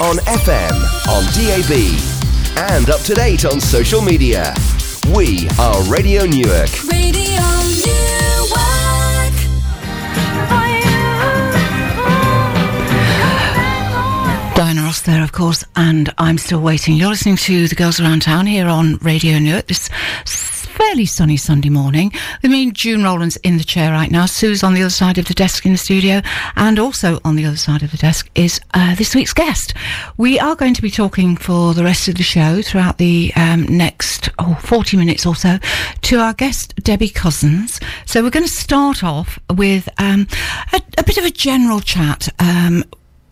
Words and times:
on 0.00 0.16
FM, 0.16 0.74
on 1.08 1.22
DAB, 1.34 2.68
and 2.74 2.90
up 2.90 3.00
to 3.02 3.14
date 3.14 3.44
on 3.44 3.60
social 3.60 4.00
media. 4.02 4.52
We 5.14 5.48
are 5.60 5.80
Radio 5.84 6.26
Newark. 6.26 6.68
Radio 6.90 7.40
Newark. 7.84 9.34
Diana 14.56 14.82
Ross 14.82 15.02
there, 15.02 15.22
of 15.24 15.32
course, 15.32 15.64
and 15.74 16.12
I'm 16.16 16.38
still 16.38 16.60
waiting. 16.60 16.94
You're 16.94 17.08
listening 17.10 17.36
to 17.38 17.66
the 17.66 17.74
Girls 17.74 17.98
Around 17.98 18.22
Town 18.22 18.46
here 18.46 18.68
on 18.68 18.98
Radio 18.98 19.40
Newark 19.40 19.66
this 19.66 19.90
s- 20.20 20.53
fairly 20.94 21.06
sunny 21.06 21.36
Sunday 21.36 21.70
morning. 21.70 22.12
I 22.44 22.46
mean, 22.46 22.72
June 22.72 23.02
Rowland's 23.02 23.36
in 23.38 23.56
the 23.56 23.64
chair 23.64 23.90
right 23.90 24.12
now. 24.12 24.26
Sue's 24.26 24.62
on 24.62 24.74
the 24.74 24.82
other 24.82 24.90
side 24.90 25.18
of 25.18 25.24
the 25.24 25.34
desk 25.34 25.66
in 25.66 25.72
the 25.72 25.78
studio, 25.78 26.22
and 26.54 26.78
also 26.78 27.18
on 27.24 27.34
the 27.34 27.44
other 27.44 27.56
side 27.56 27.82
of 27.82 27.90
the 27.90 27.96
desk 27.96 28.30
is 28.36 28.60
uh, 28.74 28.94
this 28.94 29.12
week's 29.12 29.32
guest. 29.32 29.74
We 30.18 30.38
are 30.38 30.54
going 30.54 30.72
to 30.72 30.82
be 30.82 30.92
talking 30.92 31.36
for 31.36 31.74
the 31.74 31.82
rest 31.82 32.06
of 32.06 32.14
the 32.14 32.22
show 32.22 32.62
throughout 32.62 32.98
the 32.98 33.32
um, 33.34 33.64
next 33.64 34.28
oh, 34.38 34.54
40 34.62 34.96
minutes 34.96 35.26
or 35.26 35.34
so 35.34 35.58
to 36.02 36.18
our 36.20 36.32
guest, 36.32 36.76
Debbie 36.76 37.08
Cousins. 37.08 37.80
So 38.06 38.22
we're 38.22 38.30
going 38.30 38.46
to 38.46 38.52
start 38.52 39.02
off 39.02 39.40
with 39.52 39.88
um, 39.98 40.28
a, 40.72 40.80
a 40.96 41.02
bit 41.02 41.18
of 41.18 41.24
a 41.24 41.30
general 41.30 41.80
chat. 41.80 42.28
Um, 42.38 42.84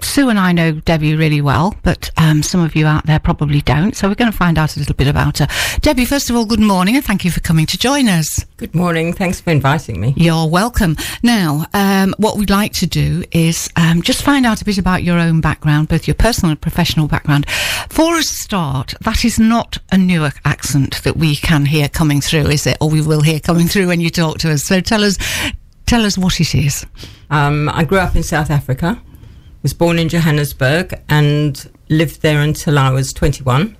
Sue 0.05 0.29
and 0.29 0.38
I 0.38 0.52
know 0.52 0.73
Debbie 0.73 1.15
really 1.15 1.41
well, 1.41 1.74
but 1.83 2.11
um, 2.16 2.42
some 2.42 2.61
of 2.61 2.74
you 2.74 2.87
out 2.87 3.06
there 3.06 3.19
probably 3.19 3.61
don't. 3.61 3.97
So 3.97 4.09
we're 4.09 4.15
going 4.15 4.30
to 4.30 4.37
find 4.37 4.59
out 4.59 4.77
a 4.77 4.78
little 4.78 4.95
bit 4.95 5.09
about 5.09 5.38
her. 5.38 5.47
Debbie, 5.80 6.05
first 6.05 6.30
of 6.30 6.37
all, 6.37 6.45
good 6.45 6.61
morning 6.61 6.97
and 6.97 7.05
thank 7.05 7.25
you 7.25 7.30
for 7.30 7.41
coming 7.41 7.66
to 7.66 7.78
join 7.78 8.09
us. 8.09 8.45
Good 8.56 8.75
morning. 8.75 9.12
Thanks 9.12 9.41
for 9.41 9.51
inviting 9.51 10.01
me. 10.01 10.15
You're 10.16 10.48
welcome. 10.48 10.97
Now, 11.23 11.66
um, 11.73 12.15
what 12.19 12.37
we'd 12.37 12.51
like 12.51 12.73
to 12.75 12.87
do 12.87 13.25
is 13.33 13.70
um, 13.77 14.02
just 14.02 14.23
find 14.23 14.45
out 14.47 14.61
a 14.61 14.65
bit 14.65 14.78
about 14.78 15.02
your 15.02 15.19
own 15.19 15.41
background, 15.41 15.88
both 15.88 16.06
your 16.06 16.14
personal 16.14 16.50
and 16.50 16.61
professional 16.61 17.09
background. 17.09 17.48
For 17.89 18.16
a 18.16 18.23
start, 18.23 18.95
that 19.03 19.25
is 19.25 19.39
not 19.39 19.78
a 19.91 19.98
Newark 19.98 20.41
accent 20.45 21.03
that 21.05 21.17
we 21.17 21.36
can 21.36 21.67
hear 21.67 21.89
coming 21.89 22.20
through, 22.20 22.47
is 22.48 22.67
it? 22.67 22.77
Or 22.80 22.91
we 22.91 23.00
will 23.00 23.23
hear 23.23 23.41
coming 23.41 23.69
through 23.69 23.89
when 23.89 24.00
you 24.00 24.11
talk 24.11 24.39
to 24.39 24.53
us. 24.53 24.64
So 24.64 24.80
tell 24.80 25.05
us, 25.05 25.17
tell 25.86 26.05
us 26.05 26.19
what 26.19 26.41
it 26.41 26.55
is. 26.55 26.86
Um, 27.30 27.69
I 27.69 27.84
grew 27.84 27.98
up 27.98 28.17
in 28.17 28.23
South 28.23 28.50
Africa, 28.50 29.00
was 29.62 29.72
born 29.74 29.98
in 29.98 30.08
Johannesburg, 30.08 30.94
and 31.08 31.70
lived 31.88 32.22
there 32.22 32.41
until 32.41 32.78
I 32.78 32.91
was 32.91 33.12
21 33.12 33.77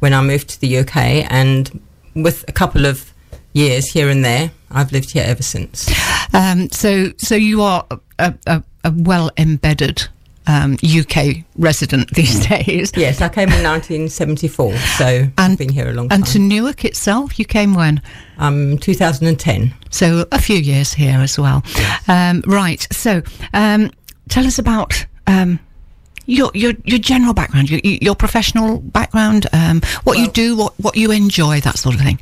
when 0.00 0.12
I 0.12 0.20
moved 0.22 0.48
to 0.50 0.60
the 0.60 0.78
UK. 0.78 0.96
And 1.30 1.80
with 2.14 2.44
a 2.48 2.52
couple 2.52 2.84
of 2.86 3.12
years 3.52 3.86
here 3.90 4.08
and 4.08 4.24
there, 4.24 4.50
I've 4.70 4.92
lived 4.92 5.12
here 5.12 5.24
ever 5.26 5.42
since. 5.42 5.90
Um, 6.34 6.68
so, 6.70 7.12
so 7.16 7.34
you 7.36 7.62
are 7.62 7.86
a, 8.18 8.34
a, 8.46 8.62
a 8.84 8.92
well 8.96 9.30
embedded 9.38 10.08
um, 10.46 10.76
UK 10.84 11.44
resident 11.56 12.10
these 12.14 12.46
days. 12.46 12.92
Yes, 12.96 13.22
I 13.22 13.28
came 13.28 13.48
in 13.50 13.62
1974, 13.62 14.76
so 14.76 15.26
I've 15.38 15.56
been 15.56 15.70
here 15.70 15.88
a 15.88 15.92
long 15.92 16.08
time. 16.08 16.18
And 16.18 16.26
to 16.28 16.38
Newark 16.38 16.84
itself, 16.84 17.38
you 17.38 17.44
came 17.44 17.74
when? 17.74 18.02
um, 18.38 18.78
2010. 18.78 19.72
So 19.90 20.26
a 20.32 20.40
few 20.40 20.56
years 20.58 20.92
here 20.92 21.18
as 21.20 21.38
well. 21.38 21.62
Um, 22.08 22.42
right. 22.46 22.86
So 22.92 23.22
um, 23.52 23.90
tell 24.28 24.46
us 24.46 24.58
about. 24.58 25.06
Um, 25.26 25.58
your, 26.26 26.50
your 26.54 26.72
your 26.84 26.98
general 26.98 27.34
background, 27.34 27.70
your 27.70 27.80
your 27.84 28.14
professional 28.14 28.78
background, 28.78 29.46
um, 29.52 29.82
what 30.04 30.18
you 30.18 30.30
do, 30.30 30.56
what 30.56 30.72
what 30.80 30.96
you 30.96 31.10
enjoy, 31.10 31.60
that 31.60 31.78
sort 31.78 31.96
of 31.96 32.00
thing. 32.00 32.18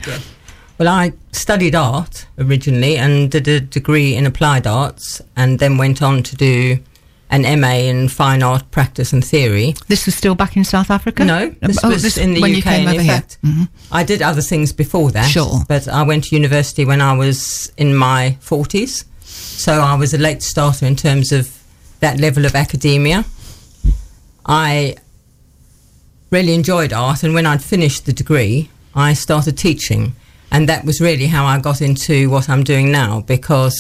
Well, 0.79 0.89
I 0.89 1.13
studied 1.31 1.77
art 1.77 2.27
originally 2.39 2.97
and 2.99 3.31
did 3.31 3.47
a 3.47 3.61
degree 3.61 4.17
in 4.17 4.27
applied 4.27 4.67
arts, 4.67 5.23
and 5.37 5.59
then 5.61 5.79
went 5.79 6.03
on 6.03 6.23
to 6.25 6.35
do 6.37 6.79
an 7.31 7.43
MA 7.61 7.75
in 7.89 8.09
fine 8.09 8.43
art 8.43 8.69
practice 8.73 9.13
and 9.13 9.25
theory. 9.25 9.75
This 9.87 10.05
was 10.07 10.15
still 10.17 10.35
back 10.35 10.57
in 10.57 10.65
South 10.65 10.91
Africa. 10.91 11.25
No, 11.25 11.55
this 11.63 11.79
Oh, 11.85 11.89
was 11.89 12.19
in 12.19 12.35
the 12.35 12.41
when 12.43 12.51
UK. 12.51 12.57
you 12.57 12.63
came 12.63 12.81
and 12.81 12.89
over 12.89 12.99
in 12.99 13.05
here. 13.05 13.15
fact, 13.15 13.39
Mhm. 13.45 13.69
I 13.93 14.03
did 14.03 14.21
other 14.21 14.43
things 14.43 14.73
before 14.73 15.13
that. 15.13 15.31
Sure. 15.31 15.65
But 15.69 15.87
I 15.89 16.03
went 16.03 16.25
to 16.25 16.35
university 16.37 16.85
when 16.85 17.01
I 17.01 17.13
was 17.15 17.71
in 17.79 17.95
my 17.95 18.37
40s. 18.41 19.05
So 19.25 19.81
I 19.81 19.95
was 19.95 20.13
a 20.13 20.19
late 20.19 20.43
starter 20.43 20.85
in 20.87 20.97
terms 20.97 21.31
of 21.33 21.49
that 22.03 22.21
level 22.21 22.45
of 22.45 22.55
academia. 22.55 23.25
I 24.45 24.97
really 26.31 26.53
enjoyed 26.53 26.93
art, 26.93 27.23
and 27.23 27.33
when 27.33 27.47
I'd 27.47 27.63
finished 27.63 28.07
the 28.07 28.13
degree, 28.13 28.69
I 28.95 29.15
started 29.15 29.57
teaching. 29.57 30.15
And 30.51 30.69
that 30.69 30.85
was 30.85 31.01
really 31.01 31.29
how 31.29 31.47
I 31.47 31.59
got 31.61 31.81
into 31.81 32.29
what 32.29 32.51
I'm 32.51 32.65
doing 32.65 32.93
now 32.93 33.21
because 33.21 33.79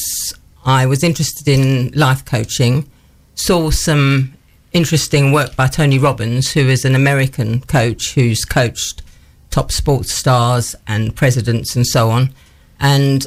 I 0.65 0.87
was 0.87 1.03
interested 1.03 1.49
in 1.49 1.91
life 1.94 2.25
coaching, 2.25 2.88
saw 3.34 3.71
some 3.71 4.34
interesting 4.72 5.32
work 5.32 5.56
by 5.56 5.66
Tony 5.66 5.99
Robbins, 5.99 6.53
who 6.53 6.61
is 6.69 6.84
an 6.84 6.94
American 6.94 7.61
coach 7.62 8.15
who's 8.15 8.44
coached 8.44 9.03
top 9.50 9.72
sports 9.72 10.15
stars 10.15 10.75
and 10.87 11.15
presidents 11.15 11.75
and 11.77 11.87
so 11.87 12.09
on, 12.09 12.32
and 12.78 13.27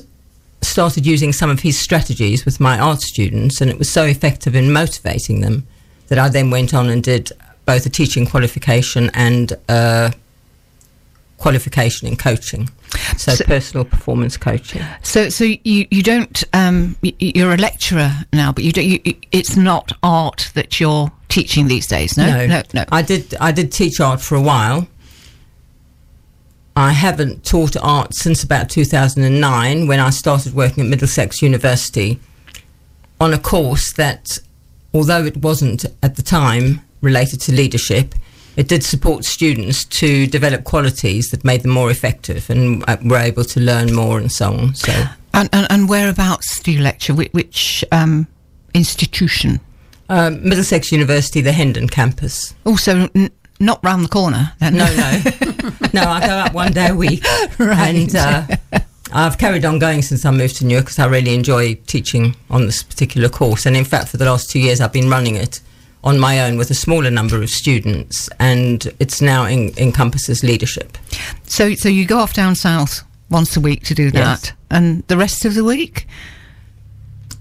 started 0.66 1.06
using 1.06 1.34
some 1.34 1.50
of 1.50 1.62
his 1.62 1.78
strategies 1.80 2.46
with 2.46 2.60
my 2.60 2.80
art 2.80 3.02
students. 3.02 3.62
And 3.62 3.70
it 3.72 3.78
was 3.78 3.90
so 3.90 4.04
effective 4.04 4.56
in 4.56 4.72
motivating 4.72 5.42
them 5.42 5.66
that 6.08 6.20
I 6.20 6.30
then 6.30 6.50
went 6.52 6.74
on 6.74 6.90
and 6.90 7.04
did 7.04 7.32
both 7.66 7.86
a 7.86 7.90
teaching 7.90 8.26
qualification 8.28 9.10
and 9.14 9.54
a 9.70 10.14
qualification 11.38 12.08
in 12.08 12.16
coaching. 12.16 12.70
So, 13.18 13.36
So- 13.36 13.44
personal 13.46 13.86
performance 13.86 14.38
coaching. 14.38 14.82
So, 15.04 15.30
so 15.30 15.44
you 15.44 15.86
you 15.92 16.02
don't 16.04 16.44
um, 16.54 16.96
you're 17.02 17.54
a 17.54 17.58
lecturer 17.58 18.12
now, 18.32 18.52
but 18.52 18.64
you 18.64 18.72
don't. 18.72 18.86
You, 18.86 19.00
it's 19.32 19.56
not 19.58 19.92
art 20.04 20.52
that 20.54 20.80
you're 20.80 21.12
teaching 21.28 21.68
these 21.68 21.88
days. 21.88 22.18
No, 22.18 22.46
no, 22.46 22.64
no. 22.74 22.86
I 22.92 23.02
did. 23.02 23.36
I 23.42 23.52
did 23.52 23.72
teach 23.72 24.00
art 24.00 24.22
for 24.22 24.36
a 24.36 24.42
while. 24.42 24.88
I 26.76 26.92
haven't 26.92 27.46
taught 27.46 27.78
art 27.78 28.14
since 28.14 28.44
about 28.44 28.70
2009 28.70 29.88
when 29.88 30.00
I 30.00 30.10
started 30.10 30.54
working 30.54 30.84
at 30.84 30.90
Middlesex 30.90 31.42
University 31.42 32.20
on 33.20 33.34
a 33.34 33.40
course 33.40 33.94
that, 33.94 34.40
although 34.94 35.24
it 35.24 35.38
wasn't 35.38 35.86
at 36.04 36.18
the 36.18 36.22
time 36.22 36.82
related 37.02 37.40
to 37.42 37.54
leadership, 37.54 38.14
it 38.58 38.68
did 38.68 38.84
support 38.84 39.24
students 39.24 39.86
to 39.86 40.28
develop 40.28 40.64
qualities 40.64 41.30
that 41.30 41.44
made 41.46 41.64
them 41.64 41.72
more 41.72 41.92
effective 41.92 42.50
and 42.50 42.84
uh, 42.90 42.98
were 43.04 43.18
able 43.18 43.44
to 43.46 43.60
learn 43.60 43.94
more 43.94 44.18
and 44.18 44.32
so 44.32 44.54
on. 44.54 44.76
So. 44.76 44.92
And, 45.34 45.50
and, 45.54 45.68
and 45.70 45.90
whereabouts 45.90 46.60
do 46.62 46.72
you 46.72 46.82
lecture? 46.82 47.14
Which, 47.14 47.32
which 47.34 47.86
um, 47.92 48.28
institution? 48.74 49.60
Um, 50.08 50.44
Middlesex 50.44 50.92
University, 50.92 51.42
the 51.42 51.52
Hendon 51.52 51.88
campus. 51.90 52.54
Also, 52.66 53.10
n- 53.16 53.32
not 53.60 53.84
round 53.84 54.04
the 54.06 54.10
corner. 54.10 54.54
Then. 54.60 54.76
No, 54.76 54.86
no, 54.96 55.22
no. 55.94 56.02
I 56.04 56.20
go 56.26 56.34
up 56.34 56.54
one 56.54 56.72
day 56.74 56.90
a 56.90 56.96
week, 56.96 57.24
Right. 57.60 57.96
and 57.96 58.16
uh, 58.16 58.48
I've 59.14 59.38
carried 59.38 59.66
on 59.66 59.80
going 59.80 60.02
since 60.02 60.26
I 60.26 60.32
moved 60.32 60.58
to 60.58 60.66
Newark 60.66 60.86
because 60.86 61.00
I 61.00 61.06
really 61.08 61.34
enjoy 61.34 61.76
teaching 61.88 62.36
on 62.50 62.66
this 62.66 62.84
particular 62.84 63.30
course. 63.30 63.66
And 63.66 63.76
in 63.78 63.86
fact, 63.86 64.10
for 64.10 64.18
the 64.18 64.26
last 64.26 64.50
two 64.50 64.60
years, 64.60 64.82
I've 64.82 64.94
been 64.94 65.10
running 65.10 65.36
it 65.36 65.62
on 66.04 66.20
my 66.20 66.40
own 66.42 66.58
with 66.58 66.70
a 66.70 66.76
smaller 66.76 67.10
number 67.10 67.42
of 67.42 67.50
students, 67.50 68.30
and 68.40 68.94
it's 69.00 69.22
now 69.22 69.46
en- 69.46 69.72
encompasses 69.78 70.44
leadership. 70.44 70.98
So, 71.46 71.74
so 71.76 71.90
you 71.90 72.06
go 72.06 72.20
off 72.20 72.34
down 72.34 72.56
south 72.56 73.04
once 73.32 73.58
a 73.58 73.60
week 73.60 73.84
to 73.86 73.96
do 73.96 74.12
that, 74.12 74.44
Yes. 74.44 74.54
and 74.70 75.04
the 75.08 75.18
rest 75.18 75.46
of 75.46 75.56
the 75.56 75.64
week. 75.64 76.08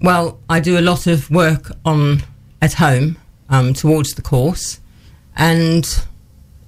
Well, 0.01 0.39
I 0.49 0.59
do 0.59 0.77
a 0.79 0.81
lot 0.81 1.07
of 1.07 1.29
work 1.29 1.71
on 1.85 2.23
at 2.61 2.73
home 2.73 3.17
um, 3.49 3.73
towards 3.73 4.13
the 4.15 4.21
course, 4.21 4.79
and 5.37 5.85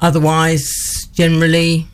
otherwise, 0.01 0.69
generally. 1.13 1.87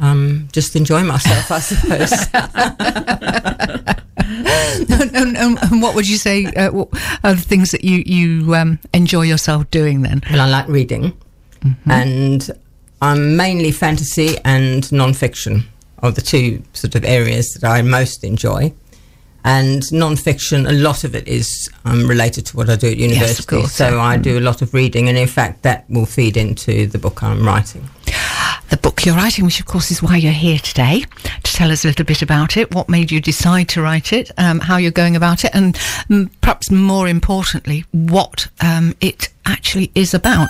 Um, 0.00 0.48
just 0.52 0.76
enjoy 0.76 1.02
myself, 1.02 1.50
I 1.50 1.58
suppose. 1.58 2.12
and, 4.90 5.36
and, 5.36 5.58
and, 5.58 5.82
what 5.82 5.96
would 5.96 6.08
you 6.08 6.16
say 6.16 6.44
uh, 6.46 6.70
what 6.70 6.88
are 7.24 7.34
the 7.34 7.42
things 7.42 7.72
that 7.72 7.82
you 7.82 8.04
you 8.06 8.54
um, 8.54 8.78
enjoy 8.94 9.22
yourself 9.22 9.68
doing 9.72 10.02
then? 10.02 10.22
Well, 10.30 10.40
I 10.40 10.48
like 10.48 10.68
reading, 10.68 11.16
and 11.86 12.48
I'm 13.00 13.36
mainly 13.36 13.72
fantasy 13.72 14.36
and 14.44 14.90
non-fiction 14.92 15.64
are 16.02 16.10
the 16.10 16.20
two 16.20 16.62
sort 16.72 16.94
of 16.94 17.04
areas 17.04 17.54
that 17.54 17.68
I 17.68 17.82
most 17.82 18.24
enjoy. 18.24 18.72
And 19.44 19.90
non-fiction, 19.92 20.66
a 20.66 20.72
lot 20.72 21.04
of 21.04 21.14
it 21.14 21.26
is 21.26 21.70
um, 21.84 22.06
related 22.06 22.46
to 22.46 22.56
what 22.56 22.68
I 22.68 22.76
do 22.76 22.88
at 22.88 22.96
university. 22.96 23.38
Yes, 23.38 23.46
course, 23.46 23.72
so. 23.72 23.98
I 24.00 24.16
do 24.16 24.38
a 24.38 24.40
lot 24.40 24.62
of 24.62 24.74
reading, 24.74 25.08
and 25.08 25.16
in 25.16 25.28
fact, 25.28 25.62
that 25.62 25.88
will 25.88 26.06
feed 26.06 26.36
into 26.36 26.86
the 26.86 26.98
book 26.98 27.22
I'm 27.22 27.46
writing. 27.46 27.88
The 28.70 28.76
book 28.76 29.06
you're 29.06 29.14
writing, 29.14 29.46
which 29.46 29.60
of 29.60 29.66
course 29.66 29.90
is 29.90 30.02
why 30.02 30.16
you're 30.16 30.32
here 30.32 30.58
today, 30.58 31.04
to 31.42 31.52
tell 31.52 31.70
us 31.70 31.84
a 31.84 31.88
little 31.88 32.04
bit 32.04 32.20
about 32.20 32.56
it, 32.56 32.74
what 32.74 32.88
made 32.88 33.10
you 33.10 33.20
decide 33.20 33.68
to 33.70 33.80
write 33.80 34.12
it, 34.12 34.30
um, 34.36 34.60
how 34.60 34.76
you're 34.76 34.90
going 34.90 35.16
about 35.16 35.44
it, 35.44 35.54
and 35.54 35.74
mm, 36.10 36.30
perhaps 36.42 36.70
more 36.70 37.08
importantly, 37.08 37.84
what 37.92 38.48
um, 38.60 38.94
it 39.00 39.30
actually 39.46 39.90
is 39.94 40.12
about. 40.12 40.48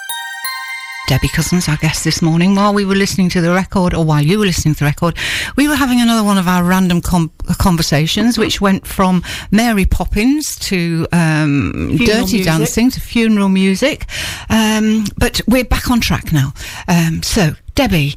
Debbie 1.09 1.29
Cousins, 1.29 1.71
our 1.71 1.79
guest 1.79 2.05
this 2.05 2.21
morning. 2.21 2.55
While 2.55 2.75
we 2.75 2.85
were 2.85 2.95
listening 2.95 3.31
to 3.31 3.41
the 3.41 3.51
record, 3.51 3.95
or 3.95 4.05
while 4.05 4.23
you 4.23 4.39
were 4.39 4.45
listening 4.45 4.75
to 4.75 4.81
the 4.81 4.85
record, 4.85 5.17
we 5.57 5.67
were 5.67 5.75
having 5.75 6.03
another 6.03 6.23
one 6.23 6.37
of 6.37 6.47
our 6.47 6.63
random 6.63 7.01
com- 7.01 7.31
conversations, 7.57 8.37
which 8.37 8.61
went 8.61 8.87
from 8.87 9.23
Mary 9.51 9.87
Poppins 9.87 10.55
to 10.57 11.07
um, 11.11 11.97
Dirty 11.97 12.13
music. 12.13 12.45
Dancing 12.45 12.91
to 12.91 13.01
funeral 13.01 13.49
music. 13.49 14.05
Um, 14.51 15.07
but 15.17 15.41
we're 15.49 15.65
back 15.65 15.91
on 15.91 16.03
track 16.03 16.31
now. 16.31 16.53
Um, 16.89 17.23
so, 17.23 17.53
Debbie, 17.75 18.15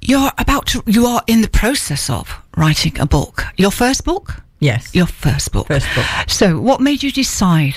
you're 0.00 0.32
about 0.38 0.66
to, 0.66 0.82
you 0.86 1.06
are 1.06 1.22
in 1.28 1.40
the 1.40 1.48
process 1.48 2.10
of 2.10 2.36
writing 2.56 2.98
a 2.98 3.06
book. 3.06 3.44
Your 3.56 3.70
first 3.70 4.04
book? 4.04 4.42
Yes. 4.58 4.92
Your 4.92 5.06
first 5.06 5.52
book. 5.52 5.68
First 5.68 5.86
book. 5.94 6.04
So, 6.26 6.58
what 6.60 6.80
made 6.80 7.04
you 7.04 7.12
decide 7.12 7.76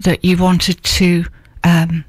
that 0.00 0.24
you 0.24 0.36
wanted 0.38 0.82
to? 0.82 1.24
Um, 1.62 2.04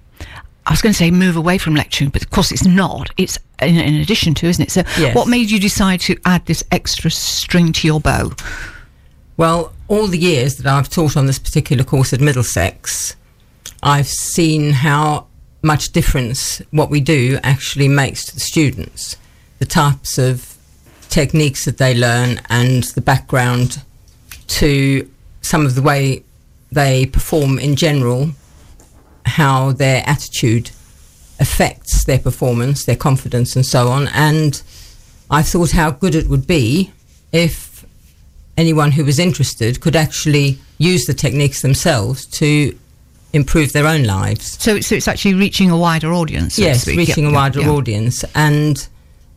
I 0.71 0.73
was 0.73 0.81
going 0.81 0.93
to 0.93 0.97
say 0.97 1.11
move 1.11 1.35
away 1.35 1.57
from 1.57 1.75
lecturing, 1.75 2.11
but 2.11 2.21
of 2.21 2.29
course 2.29 2.49
it's 2.49 2.65
not. 2.65 3.09
It's 3.17 3.37
in, 3.61 3.75
in 3.75 3.95
addition 3.95 4.33
to, 4.35 4.47
isn't 4.47 4.63
it? 4.63 4.71
So, 4.71 4.83
Yes. 4.97 5.13
what 5.13 5.27
made 5.27 5.51
you 5.51 5.59
decide 5.59 5.99
to 6.01 6.15
add 6.23 6.45
this 6.45 6.63
extra 6.71 7.11
string 7.11 7.73
to 7.73 7.87
your 7.87 7.99
bow? 7.99 8.31
Well, 9.35 9.73
all 9.89 10.07
the 10.07 10.17
years 10.17 10.55
that 10.55 10.67
I've 10.67 10.87
taught 10.87 11.17
on 11.17 11.25
this 11.25 11.39
particular 11.39 11.83
course 11.83 12.13
at 12.13 12.21
Middlesex, 12.21 13.17
I've 13.83 14.07
seen 14.07 14.71
how 14.71 15.27
much 15.61 15.89
difference 15.91 16.61
what 16.71 16.89
we 16.89 17.01
do 17.01 17.37
actually 17.43 17.89
makes 17.89 18.23
to 18.27 18.33
the 18.33 18.39
students. 18.39 19.17
The 19.59 19.65
types 19.65 20.17
of 20.17 20.55
techniques 21.09 21.65
that 21.65 21.79
they 21.79 21.93
learn 21.93 22.39
and 22.49 22.83
the 22.95 23.01
background 23.01 23.83
to 24.47 25.09
some 25.41 25.65
of 25.65 25.75
the 25.75 25.81
way 25.81 26.23
they 26.71 27.07
perform 27.07 27.59
in 27.59 27.75
general, 27.75 28.29
how 29.25 29.71
their 29.71 30.03
attitude 30.05 30.71
affects 31.39 32.03
their 32.05 32.19
performance, 32.19 32.85
their 32.85 32.95
confidence, 32.95 33.55
and 33.55 33.65
so 33.65 33.87
on. 33.89 34.07
And 34.09 34.61
I 35.29 35.41
thought 35.41 35.71
how 35.71 35.91
good 35.91 36.15
it 36.15 36.27
would 36.27 36.45
be 36.47 36.91
if 37.31 37.85
anyone 38.57 38.91
who 38.91 39.05
was 39.05 39.17
interested 39.17 39.81
could 39.81 39.95
actually 39.95 40.59
use 40.77 41.05
the 41.05 41.13
techniques 41.13 41.61
themselves 41.61 42.25
to 42.27 42.77
improve 43.33 43.71
their 43.71 43.87
own 43.87 44.03
lives. 44.03 44.61
So, 44.61 44.81
so 44.81 44.95
it's 44.95 45.07
actually 45.07 45.35
reaching 45.35 45.71
a 45.71 45.77
wider 45.77 46.13
audience. 46.13 46.55
so 46.55 46.63
yes, 46.63 46.85
reaching 46.87 47.23
Yeah, 47.25 47.31
a 47.31 47.33
wider 47.33 47.61
yeah. 47.61 47.69
audience. 47.69 48.25
And 48.35 48.85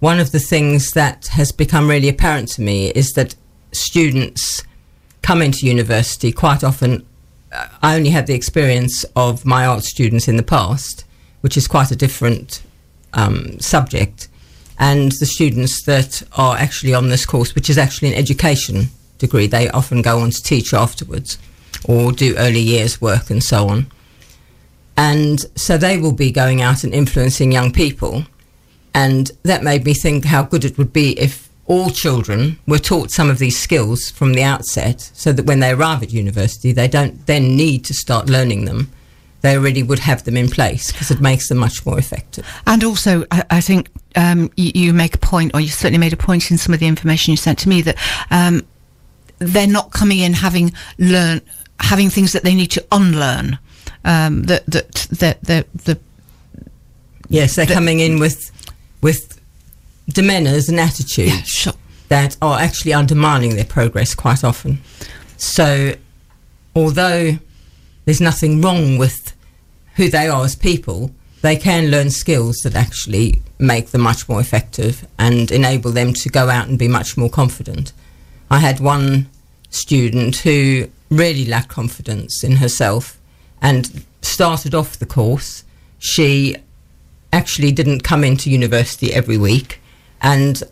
one 0.01 0.19
of 0.19 0.33
the 0.33 0.41
things 0.41 0.91
that 0.91 1.29
has 1.29 1.53
become 1.53 1.89
really 1.89 2.09
apparent 2.09 2.49
to 2.51 2.61
me 2.61 2.89
is 2.91 3.13
that 3.13 3.37
students 3.73 4.65
come 5.23 5.41
into 5.41 5.67
university 5.67 6.33
quite 6.33 6.65
often. 6.65 7.07
I 7.83 7.97
only 7.97 8.11
had 8.11 8.27
the 8.27 8.35
experience 8.35 9.05
of 9.17 9.45
my 9.45 9.67
art 9.67 9.85
students 9.85 10.29
in 10.29 10.37
the 10.37 10.43
past, 10.43 11.05
which 11.41 11.57
is 11.57 11.67
quite 11.67 11.91
a 11.91 11.97
different 11.97 12.63
um, 13.13 13.59
subject. 13.61 14.29
And 14.79 15.13
the 15.13 15.27
students 15.27 15.85
that 15.85 16.23
are 16.37 16.57
actually 16.57 16.95
on 16.95 17.09
this 17.09 17.27
course, 17.27 17.55
which 17.55 17.71
is 17.71 17.79
actually 17.79 18.09
an 18.09 18.19
education 18.19 18.89
degree, 19.19 19.47
they 19.47 19.69
often 19.71 20.03
go 20.03 20.21
on 20.21 20.31
to 20.31 20.43
teach 20.43 20.75
afterwards 20.75 21.39
or 21.85 22.13
do 22.13 22.37
early 22.37 22.61
years 22.61 23.01
work 23.01 23.31
and 23.31 23.43
so 23.43 23.69
on. 23.69 23.87
And 24.97 25.41
so 25.57 25.77
they 25.77 25.99
will 25.99 26.13
be 26.13 26.31
going 26.31 26.63
out 26.63 26.85
and 26.85 26.95
influencing 26.95 27.53
young 27.53 27.73
people. 27.73 28.25
And 28.95 29.31
that 29.43 29.63
made 29.63 29.85
me 29.85 29.95
think 29.95 30.25
how 30.25 30.45
good 30.45 30.65
it 30.65 30.79
would 30.79 30.93
be 30.93 31.19
if 31.19 31.49
all 31.67 31.91
children 31.91 32.59
were 32.67 32.79
taught 32.79 33.11
some 33.11 33.31
of 33.31 33.39
these 33.39 33.59
skills 33.59 34.11
from 34.11 34.35
the 34.35 34.43
outset 34.43 35.11
so 35.15 35.33
that 35.33 35.47
when 35.47 35.61
they 35.61 35.71
arrive 35.71 36.03
at 36.03 36.13
university, 36.13 36.73
they 36.73 36.89
don't 36.89 37.27
then 37.27 37.57
need 37.57 37.85
to 37.87 37.95
start 37.95 38.29
learning 38.29 38.65
them. 38.67 38.91
They 39.41 39.57
already 39.57 39.83
would 39.83 39.99
have 40.01 40.25
them 40.25 40.37
in 40.37 40.49
place 40.49 40.91
because 40.93 41.11
it 41.11 41.21
makes 41.21 41.49
them 41.49 41.59
much 41.59 41.85
more 41.85 41.99
effective. 41.99 42.47
And 42.67 42.83
also, 42.85 43.25
I, 43.31 43.45
I 43.51 43.61
think 43.61 43.89
um, 44.17 44.51
you, 44.57 44.73
you 44.75 44.93
make 44.95 45.15
a 45.15 45.19
point, 45.19 45.53
or 45.55 45.61
you 45.61 45.69
certainly 45.69 45.99
made 45.99 46.13
a 46.15 46.17
point 46.19 46.51
in 46.51 46.57
some 46.59 46.73
of 46.73 46.81
the 46.81 46.87
information 46.87 47.31
you 47.33 47.37
sent 47.37 47.59
to 47.61 47.69
me 47.69 47.83
that 47.83 47.97
um, 48.31 48.63
they're 49.39 49.67
not 49.67 49.91
coming 49.91 50.21
in 50.21 50.33
having 50.33 50.73
learned, 50.99 51.43
having 51.81 52.09
things 52.09 52.33
that 52.33 52.43
they 52.43 52.55
need 52.55 52.71
to 52.73 52.85
unlearn. 52.93 53.59
Um, 54.07 54.43
that 54.45 54.67
that 54.67 54.93
that 55.13 55.43
the 55.45 55.67
the 55.85 55.99
Yes, 57.29 57.57
they're 57.57 57.67
The- 57.67 57.75
coming 57.75 58.01
in 58.01 58.19
with 58.19 58.51
with 59.01 59.34
demeanours 60.09 60.69
and 60.69 60.79
attitudes. 60.79 61.31
yeah, 61.31 61.43
sure. 61.43 61.73
that 62.09 62.37
are 62.43 62.59
actually 62.59 62.93
undermining 62.93 63.57
their 63.57 63.65
progress 63.65 64.15
quite 64.15 64.45
often. 64.45 64.81
So, 65.37 65.95
although 66.75 67.39
there's 68.05 68.21
nothing 68.21 68.61
wrong 68.61 68.99
with 68.99 69.33
who 69.97 70.09
they 70.09 70.29
are 70.29 70.45
as 70.45 70.57
people, 70.57 71.11
they 71.43 71.57
can 71.57 71.91
learn 71.91 72.11
skills 72.11 72.57
that 72.65 72.75
actually 72.75 73.43
make 73.59 73.89
them 73.89 74.01
much 74.01 74.29
more 74.29 74.41
effective 74.41 75.07
and 75.19 75.51
enable 75.51 75.91
them 75.91 76.13
to 76.15 76.29
go 76.29 76.49
out 76.49 76.69
and 76.69 76.79
be 76.79 76.89
much 76.89 77.17
more 77.17 77.31
confident. 77.31 77.93
I 78.51 78.59
had 78.59 78.81
one 78.81 79.29
student 79.71 80.37
who 80.37 80.89
really 81.11 81.45
lacked 81.45 81.69
confidence 81.69 82.43
in 82.43 82.57
herself 82.57 83.19
and 83.61 84.05
started 84.23 84.75
off 84.75 84.99
the 84.99 85.07
course. 85.07 85.65
She 85.99 86.57
actually 87.33 87.73
didn't 87.73 88.01
come 88.01 88.25
into 88.25 88.51
university 88.51 89.13
every 89.13 89.39
week. 89.39 89.81
And 90.25 90.63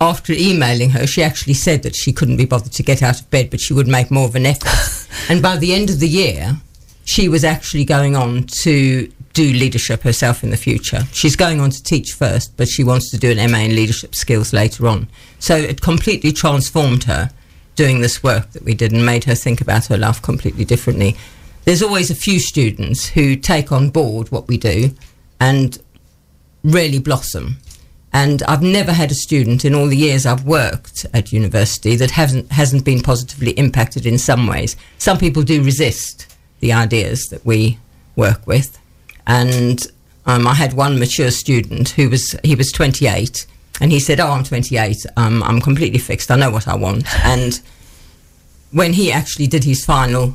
after 0.00 0.32
emailing 0.32 0.90
her, 0.90 1.06
she 1.06 1.22
actually 1.22 1.54
said 1.54 1.82
that 1.82 1.94
she 1.94 2.12
couldn't 2.12 2.38
be 2.38 2.46
bothered 2.46 2.72
to 2.72 2.82
get 2.82 3.02
out 3.02 3.20
of 3.20 3.28
bed, 3.30 3.50
but 3.50 3.60
she 3.60 3.74
would 3.74 3.88
make 3.88 4.10
more 4.10 4.24
of 4.24 4.36
an 4.36 4.46
effort. 4.46 5.06
and 5.28 5.42
by 5.42 5.56
the 5.56 5.74
end 5.74 5.90
of 5.90 6.00
the 6.00 6.08
year, 6.08 6.56
she 7.04 7.28
was 7.28 7.44
actually 7.44 7.84
going 7.84 8.16
on 8.16 8.44
to 8.62 9.12
do 9.32 9.52
leadership 9.52 10.02
herself 10.02 10.42
in 10.42 10.50
the 10.50 10.56
future. 10.56 11.02
She's 11.12 11.36
going 11.36 11.60
on 11.60 11.70
to 11.70 11.82
teach 11.82 12.12
first, 12.12 12.56
but 12.56 12.68
she 12.68 12.84
wants 12.84 13.10
to 13.10 13.18
do 13.18 13.30
an 13.30 13.50
MA 13.50 13.58
in 13.58 13.74
leadership 13.74 14.14
skills 14.14 14.52
later 14.52 14.86
on. 14.86 15.08
So 15.38 15.56
it 15.56 15.80
completely 15.80 16.32
transformed 16.32 17.04
her 17.04 17.30
doing 17.74 18.00
this 18.00 18.22
work 18.22 18.50
that 18.52 18.62
we 18.62 18.74
did 18.74 18.92
and 18.92 19.04
made 19.04 19.24
her 19.24 19.34
think 19.34 19.60
about 19.60 19.86
her 19.86 19.96
life 19.96 20.22
completely 20.22 20.64
differently. 20.64 21.16
There's 21.64 21.82
always 21.82 22.10
a 22.10 22.14
few 22.14 22.38
students 22.38 23.08
who 23.08 23.36
take 23.36 23.72
on 23.72 23.90
board 23.90 24.30
what 24.30 24.48
we 24.48 24.56
do 24.56 24.94
and 25.40 25.78
really 26.62 26.98
blossom. 26.98 27.56
And 28.12 28.42
I've 28.44 28.62
never 28.62 28.92
had 28.92 29.10
a 29.10 29.14
student 29.14 29.64
in 29.64 29.74
all 29.74 29.86
the 29.86 29.96
years 29.96 30.26
I've 30.26 30.44
worked 30.44 31.06
at 31.14 31.32
university 31.32 31.94
that 31.96 32.10
hasn't 32.10 32.50
hasn't 32.50 32.84
been 32.84 33.02
positively 33.02 33.52
impacted 33.52 34.04
in 34.04 34.18
some 34.18 34.46
ways. 34.46 34.76
Some 34.98 35.18
people 35.18 35.42
do 35.42 35.62
resist 35.62 36.26
the 36.58 36.72
ideas 36.72 37.26
that 37.30 37.44
we 37.46 37.78
work 38.16 38.46
with, 38.46 38.78
and 39.26 39.86
um, 40.26 40.46
I 40.46 40.54
had 40.54 40.72
one 40.72 40.98
mature 40.98 41.30
student 41.30 41.90
who 41.90 42.10
was 42.10 42.36
he 42.42 42.54
was 42.56 42.72
28, 42.72 43.46
and 43.80 43.92
he 43.92 44.00
said, 44.00 44.18
"Oh, 44.18 44.30
I'm 44.30 44.44
28. 44.44 44.96
Um, 45.16 45.42
I'm 45.44 45.60
completely 45.60 46.00
fixed. 46.00 46.30
I 46.30 46.36
know 46.36 46.50
what 46.50 46.66
I 46.66 46.74
want." 46.74 47.06
And 47.24 47.60
when 48.72 48.92
he 48.92 49.12
actually 49.12 49.46
did 49.46 49.64
his 49.64 49.84
final 49.84 50.34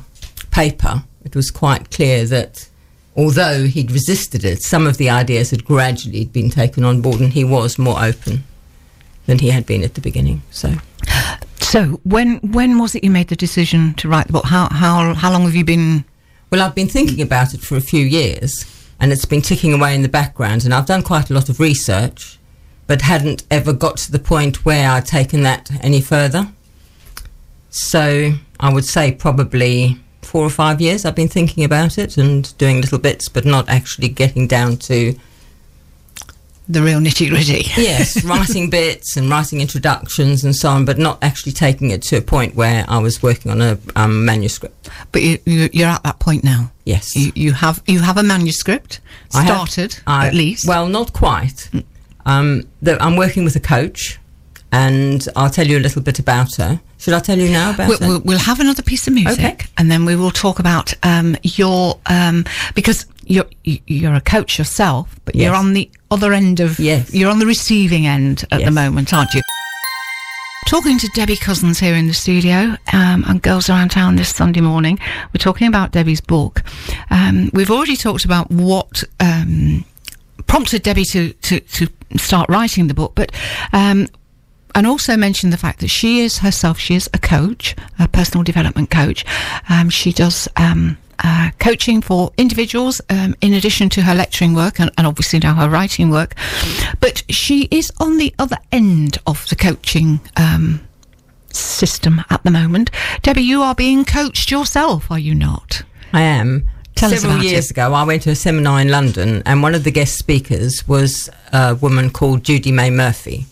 paper, 0.50 1.04
it 1.24 1.36
was 1.36 1.50
quite 1.50 1.90
clear 1.90 2.24
that 2.26 2.68
although 3.16 3.64
he'd 3.64 3.90
resisted 3.90 4.44
it, 4.44 4.62
some 4.62 4.86
of 4.86 4.98
the 4.98 5.08
ideas 5.10 5.50
had 5.50 5.64
gradually 5.64 6.26
been 6.26 6.50
taken 6.50 6.84
on 6.84 7.00
board, 7.00 7.20
and 7.20 7.32
he 7.32 7.44
was 7.44 7.78
more 7.78 8.02
open 8.02 8.44
than 9.26 9.38
he 9.38 9.50
had 9.50 9.66
been 9.66 9.82
at 9.82 9.94
the 9.94 10.00
beginning. 10.00 10.42
So, 10.50 10.74
So 11.60 12.00
when 12.04 12.36
when 12.52 12.78
was 12.78 12.94
it 12.94 13.02
you 13.02 13.10
made 13.10 13.28
the 13.28 13.36
decision 13.36 13.94
to 13.94 14.08
write 14.08 14.26
the 14.28 14.32
book? 14.32 14.44
How 14.44 14.68
how 14.68 15.14
how 15.14 15.32
long 15.32 15.42
have 15.42 15.54
you 15.56 15.64
been? 15.64 16.04
well, 16.50 16.62
I've 16.62 16.76
been 16.76 16.88
thinking 16.88 17.20
about 17.20 17.54
it 17.54 17.60
for 17.60 17.76
a 17.76 17.80
few 17.80 18.04
years, 18.04 18.64
and 19.00 19.12
it's 19.12 19.24
been 19.24 19.42
ticking 19.42 19.72
away 19.74 19.94
in 19.96 20.02
the 20.02 20.08
background, 20.08 20.64
and 20.64 20.72
I've 20.72 20.86
done 20.86 21.02
quite 21.02 21.28
a 21.28 21.34
lot 21.34 21.48
of 21.48 21.58
research, 21.58 22.38
but 22.86 23.02
hadn't 23.02 23.42
ever 23.50 23.72
got 23.72 23.96
to 23.98 24.12
the 24.12 24.20
point 24.20 24.64
where 24.64 24.88
I'd 24.90 25.06
taken 25.06 25.42
that 25.42 25.70
any 25.82 26.00
further. 26.00 26.48
So, 27.70 28.32
I 28.60 28.72
would 28.72 28.84
say 28.84 29.10
probably 29.12 29.98
four 30.26 30.44
or 30.44 30.50
five 30.50 30.80
years 30.80 31.04
I've 31.04 31.14
been 31.14 31.28
thinking 31.28 31.64
about 31.64 31.98
it 31.98 32.16
and 32.18 32.56
doing 32.58 32.80
little 32.80 32.98
bits, 32.98 33.28
but 33.28 33.44
not 33.44 33.68
actually 33.68 34.08
getting 34.08 34.46
down 34.46 34.76
to 34.78 35.14
The 36.68 36.82
real 36.82 36.98
nitty 37.00 37.28
gritty. 37.30 37.64
yes, 37.80 38.24
writing 38.30 38.70
bits 38.70 39.16
and 39.16 39.30
writing 39.30 39.60
introductions 39.60 40.42
and 40.44 40.54
so 40.54 40.68
on, 40.70 40.84
but 40.84 40.98
not 40.98 41.18
actually 41.22 41.52
taking 41.52 41.90
it 41.90 42.02
to 42.02 42.16
a 42.16 42.20
point 42.20 42.56
where 42.56 42.84
I 42.88 42.98
was 42.98 43.22
working 43.22 43.52
on 43.52 43.62
a 43.62 43.78
um, 43.94 44.24
manuscript. 44.24 44.88
But 45.12 45.22
you, 45.22 45.38
you, 45.46 45.68
you're 45.72 45.88
at 45.88 46.02
that 46.02 46.18
point 46.18 46.42
now. 46.42 46.72
Yes, 46.84 47.14
You, 47.14 47.30
you 47.36 47.52
have 47.52 47.82
you 47.86 48.00
have 48.00 48.16
a 48.16 48.22
manuscript 48.24 49.00
I 49.34 49.42
have- 49.42 49.68
started 49.68 50.00
I- 50.06 50.26
at 50.28 50.34
least. 50.34 50.66
Well, 50.66 50.88
not 50.88 51.12
quite. 51.12 51.70
Um, 52.24 52.64
the, 52.82 53.00
I'm 53.00 53.16
working 53.16 53.44
with 53.44 53.54
a 53.54 53.60
coach, 53.60 54.18
and 54.72 55.24
I'll 55.36 55.50
tell 55.50 55.66
you 55.68 55.78
a 55.78 55.84
little 55.86 56.02
bit 56.02 56.18
about 56.18 56.56
her. 56.56 56.80
Should 56.98 57.14
I 57.14 57.20
tell 57.20 57.38
you 57.38 57.50
now 57.50 57.70
about 57.74 57.88
We'll, 57.88 57.98
her? 58.14 58.18
we'll, 58.20 58.38
have 58.38 58.58
another 58.60 58.82
piece 58.82 59.06
of 59.06 59.12
music, 59.14 59.38
Okay. 59.44 59.56
and 59.76 59.90
then 59.90 60.04
we 60.04 60.16
will 60.16 60.30
talk 60.30 60.58
about 60.58 60.94
um, 61.02 61.36
your 61.42 61.98
um, 62.06 62.44
because 62.74 63.06
you're 63.26 63.44
you- 63.64 63.80
you're 63.86 64.14
a 64.14 64.20
coach 64.20 64.58
yourself, 64.58 65.14
but 65.24 65.34
you're 65.34 65.54
on 65.54 65.72
the 65.74 65.90
other 66.10 66.32
end 66.32 66.60
of 66.60 66.78
Yes. 66.78 67.12
you're 67.12 67.30
on 67.30 67.38
the 67.38 67.46
receiving 67.46 68.06
end 68.06 68.44
at 68.50 68.64
the 68.64 68.70
moment, 68.70 69.12
aren't 69.12 69.34
you? 69.34 69.42
Talking 70.66 70.98
to 70.98 71.08
Debbie 71.14 71.36
Cousins 71.36 71.78
here 71.78 71.94
in 71.94 72.08
the 72.08 72.14
studio 72.14 72.76
um, 72.92 73.24
and 73.28 73.40
Girls 73.40 73.70
Around 73.70 73.90
Town 73.92 74.16
this 74.16 74.34
Sunday 74.34 74.60
morning. 74.60 74.98
We're 75.32 75.38
talking 75.38 75.68
about 75.68 75.92
Debbie's 75.92 76.20
book. 76.20 76.62
Um, 77.10 77.50
we've 77.52 77.70
already 77.70 77.94
talked 77.96 78.24
about 78.24 78.50
what 78.50 79.04
um, 79.20 79.84
prompted 80.48 80.82
Debbie 80.82 81.04
to, 81.04 81.32
to, 81.34 81.60
to 81.60 81.88
start 82.16 82.48
writing 82.50 82.88
the 82.88 82.94
book, 82.94 83.12
but 83.14 83.30
um, 83.72 84.08
and 84.76 84.86
also 84.86 85.16
mentioned 85.16 85.52
the 85.52 85.56
fact 85.56 85.80
that 85.80 85.88
she 85.88 86.20
is 86.20 86.38
herself 86.38 86.78
she 86.78 86.94
is 86.94 87.10
a 87.12 87.18
coach, 87.18 87.74
a 87.98 88.06
personal 88.06 88.44
development 88.44 88.90
coach. 88.90 89.24
Um, 89.68 89.90
she 89.90 90.12
does. 90.12 90.48
Um, 90.56 90.98
uh, 91.24 91.50
coaching 91.58 92.02
for 92.02 92.30
individuals 92.36 93.00
um, 93.08 93.34
in 93.40 93.54
addition 93.54 93.88
to 93.88 94.02
her 94.02 94.14
lecturing 94.14 94.52
work 94.52 94.78
and, 94.78 94.90
and 94.98 95.06
obviously 95.06 95.38
now 95.38 95.54
her 95.54 95.66
writing 95.66 96.10
work 96.10 96.34
but 97.00 97.24
she 97.30 97.68
is 97.70 97.90
on 97.98 98.18
the 98.18 98.34
other 98.38 98.58
end 98.70 99.16
of 99.26 99.48
the 99.48 99.56
coaching 99.56 100.20
um, 100.36 100.86
system 101.50 102.22
at 102.28 102.44
the 102.44 102.50
moment 102.50 102.90
debbie 103.22 103.40
you 103.40 103.62
are 103.62 103.74
being 103.74 104.04
coached 104.04 104.50
yourself 104.50 105.10
are 105.10 105.18
you 105.18 105.34
not 105.34 105.82
I 106.12 106.22
am. 106.22 106.68
Tell 106.94 107.12
us 107.12 107.20
Several 107.20 107.42
years 107.42 107.66
it. 107.66 107.72
ago, 107.72 107.92
I 107.92 108.04
went 108.04 108.22
to 108.22 108.30
a 108.30 108.34
seminar 108.34 108.80
in 108.80 108.88
London, 108.88 109.42
and 109.44 109.62
one 109.62 109.74
of 109.74 109.84
the 109.84 109.90
guest 109.90 110.16
speakers 110.16 110.88
was 110.88 111.28
a 111.52 111.74
woman 111.74 112.08
called 112.10 112.42
Judy 112.42 112.72
May 112.72 112.88
Murphy, 112.90 113.44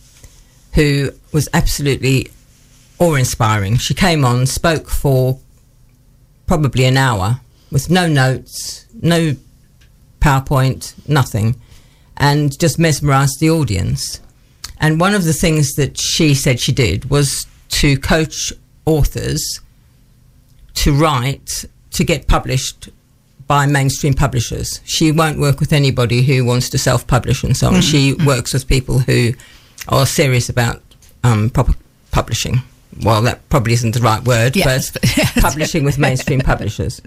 who 0.75 1.11
was 1.31 1.49
absolutely 1.53 2.29
awe-inspiring. 2.99 3.77
She 3.77 3.93
came 3.93 4.23
on, 4.23 4.45
spoke 4.45 4.89
for 4.89 5.39
probably 6.47 6.85
an 6.85 6.97
hour 6.97 7.39
with 7.71 7.89
no 7.89 8.07
notes, 8.07 8.85
no 9.01 9.35
PowerPoint, 10.19 10.93
nothing, 11.07 11.59
and 12.17 12.57
just 12.59 12.77
mesmerised 12.77 13.39
the 13.39 13.49
audience. 13.49 14.19
And 14.79 14.99
one 14.99 15.13
of 15.13 15.23
the 15.23 15.33
things 15.33 15.73
that 15.73 15.99
she 15.99 16.33
said 16.35 16.59
she 16.59 16.71
did 16.71 17.09
was 17.09 17.47
to 17.69 17.97
coach 17.97 18.53
authors 18.85 19.61
to 20.75 20.93
write 20.93 21.65
to 21.91 22.03
get 22.03 22.27
published 22.27 22.89
by 23.47 23.65
mainstream 23.65 24.13
publishers. 24.13 24.81
She 24.83 25.11
won't 25.11 25.39
work 25.39 25.59
with 25.59 25.71
anybody 25.71 26.23
who 26.23 26.43
wants 26.43 26.69
to 26.71 26.77
self 26.77 27.07
publish 27.07 27.43
and 27.43 27.55
so 27.55 27.67
on. 27.67 27.75
Mm. 27.75 27.91
She 27.91 28.13
works 28.25 28.53
with 28.53 28.67
people 28.67 28.99
who 28.99 29.33
are 29.87 30.05
serious 30.05 30.49
about 30.49 30.81
um, 31.23 31.49
proper 31.49 31.73
publishing. 32.11 32.61
Well, 33.03 33.21
that 33.23 33.47
probably 33.49 33.73
isn't 33.73 33.93
the 33.93 33.99
right 34.01 34.23
word, 34.23 34.55
Yes, 34.55 34.91
but 34.91 35.01
but- 35.01 35.17
yes. 35.17 35.41
publishing 35.41 35.83
with 35.83 35.97
mainstream 35.97 36.39
publishers. 36.41 37.01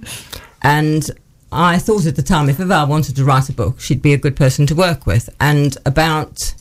And 0.63 1.05
I 1.51 1.79
thought 1.79 2.05
at 2.05 2.17
the 2.17 2.23
time, 2.23 2.49
if 2.51 2.61
ever 2.61 2.75
I 2.75 2.85
wanted 2.85 3.17
to 3.17 3.25
write 3.25 3.49
a 3.49 3.53
book, 3.55 3.81
she'd 3.81 4.03
be 4.03 4.13
a 4.13 4.19
good 4.19 4.37
person 4.37 4.67
to 4.67 4.75
work 4.75 5.07
with. 5.07 5.31
And 5.41 5.77
about 5.87 6.55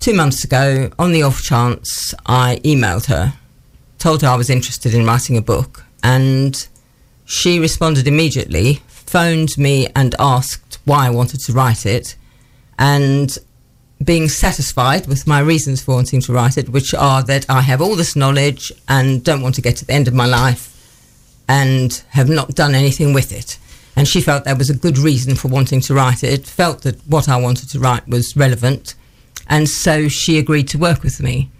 two 0.00 0.14
months 0.14 0.42
ago, 0.44 0.90
on 0.98 1.12
the 1.12 1.22
off 1.22 1.42
chance, 1.42 2.14
I 2.24 2.60
emailed 2.64 3.06
her, 3.06 3.34
told 3.98 4.22
her 4.22 4.28
I 4.28 4.36
was 4.36 4.48
interested 4.48 4.94
in 4.94 5.04
writing 5.04 5.36
a 5.36 5.42
book, 5.42 5.84
and 6.02 6.66
she 7.26 7.58
responded 7.58 8.06
immediately, 8.08 8.80
phoned 8.86 9.58
me 9.58 9.88
and 9.94 10.14
asked 10.18 10.78
why 10.86 11.06
I 11.06 11.10
wanted 11.10 11.40
to 11.40 11.52
write 11.52 11.84
it, 11.84 12.14
and 12.78 13.36
being 14.04 14.28
satisfied 14.28 15.06
with 15.06 15.26
my 15.26 15.40
reasons 15.40 15.82
for 15.82 15.94
wanting 15.94 16.20
to 16.20 16.32
write 16.32 16.58
it, 16.58 16.68
which 16.68 16.94
are 16.94 17.22
that 17.24 17.46
I 17.48 17.62
have 17.62 17.80
all 17.80 17.96
this 17.96 18.14
knowledge 18.14 18.72
and 18.88 19.24
don't 19.24 19.42
want 19.42 19.54
to 19.56 19.62
get 19.62 19.76
to 19.76 19.84
the 19.84 19.92
end 19.92 20.06
of 20.06 20.14
my 20.14 20.26
life 20.26 20.72
and 21.48 22.02
have 22.10 22.28
not 22.28 22.54
done 22.54 22.74
anything 22.74 23.12
with 23.12 23.32
it. 23.32 23.58
And 23.96 24.06
she 24.06 24.20
felt 24.20 24.44
that 24.44 24.58
was 24.58 24.68
a 24.68 24.76
good 24.76 24.98
reason 24.98 25.34
for 25.34 25.48
wanting 25.48 25.80
to 25.82 25.94
write 25.94 26.22
it, 26.22 26.46
felt 26.46 26.82
that 26.82 27.00
what 27.06 27.28
I 27.28 27.38
wanted 27.38 27.70
to 27.70 27.78
write 27.78 28.06
was 28.06 28.36
relevant. 28.36 28.94
And 29.48 29.68
so 29.68 30.08
she 30.08 30.38
agreed 30.38 30.68
to 30.68 30.78
work 30.78 31.02
with 31.02 31.22
me. 31.22 31.50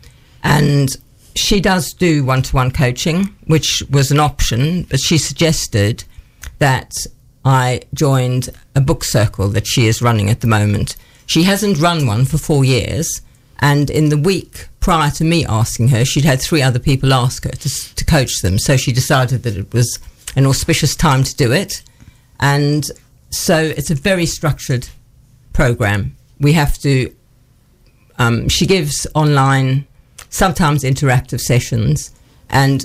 And 0.45 0.95
she 1.35 1.61
does 1.61 1.95
do 1.95 2.25
one 2.25 2.43
to 2.43 2.57
one 2.57 2.71
coaching, 2.71 3.35
which 3.47 3.83
was 3.91 4.11
an 4.11 4.21
option, 4.21 4.83
but 4.85 5.01
she 5.01 5.17
suggested 5.17 6.05
that 6.59 6.93
I 7.45 7.83
joined 7.95 8.51
a 8.75 8.81
book 8.81 9.05
circle 9.05 9.49
that 9.49 9.67
she 9.67 9.87
is 9.87 10.03
running 10.03 10.29
at 10.29 10.41
the 10.41 10.47
moment. 10.47 10.97
She 11.27 11.43
hasn't 11.43 11.79
run 11.79 12.07
one 12.07 12.25
for 12.25 12.39
four 12.39 12.65
years. 12.65 13.21
And 13.59 13.91
in 13.91 14.09
the 14.11 14.19
week 14.19 14.69
prior 14.81 15.11
to 15.13 15.25
me 15.25 15.45
asking 15.47 15.89
her, 15.89 16.05
she'd 16.05 16.25
had 16.25 16.41
three 16.41 16.63
other 16.63 16.79
people 16.79 17.13
ask 17.13 17.45
her 17.45 17.51
to, 17.51 17.95
to 17.95 18.05
coach 18.05 18.41
them. 18.41 18.59
So 18.59 18.77
she 18.77 18.93
decided 18.93 19.43
that 19.43 19.57
it 19.57 19.73
was 19.73 19.99
an 20.37 20.47
auspicious 20.47 20.95
time 20.95 21.25
to 21.25 21.35
do 21.35 21.53
it. 21.53 21.83
And 22.39 22.85
so 23.31 23.59
it's 23.59 23.91
a 23.91 23.95
very 23.95 24.27
structured 24.27 24.89
program. 25.53 26.17
We 26.39 26.53
have 26.53 26.79
to, 26.79 27.15
um, 28.19 28.49
she 28.49 28.67
gives 28.67 29.07
online, 29.15 29.87
sometimes 30.29 30.85
interactive 30.85 31.41
sessions, 31.41 32.11
and 32.51 32.85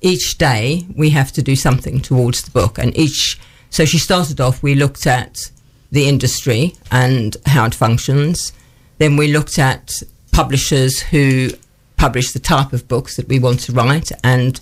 each 0.00 0.38
day 0.38 0.86
we 0.96 1.10
have 1.10 1.30
to 1.32 1.42
do 1.42 1.54
something 1.54 2.00
towards 2.00 2.42
the 2.42 2.50
book. 2.50 2.78
And 2.78 2.96
each, 2.96 3.38
so 3.68 3.84
she 3.84 3.98
started 3.98 4.40
off, 4.40 4.62
we 4.62 4.74
looked 4.74 5.06
at 5.06 5.50
the 5.90 6.08
industry 6.08 6.74
and 6.90 7.36
how 7.46 7.64
it 7.64 7.74
functions. 7.74 8.52
Then 8.98 9.16
we 9.16 9.32
looked 9.32 9.58
at 9.58 9.92
publishers 10.32 11.00
who 11.00 11.50
publish 11.96 12.32
the 12.32 12.38
type 12.38 12.72
of 12.72 12.88
books 12.88 13.16
that 13.16 13.28
we 13.28 13.38
want 13.38 13.60
to 13.60 13.72
write 13.72 14.10
and 14.24 14.60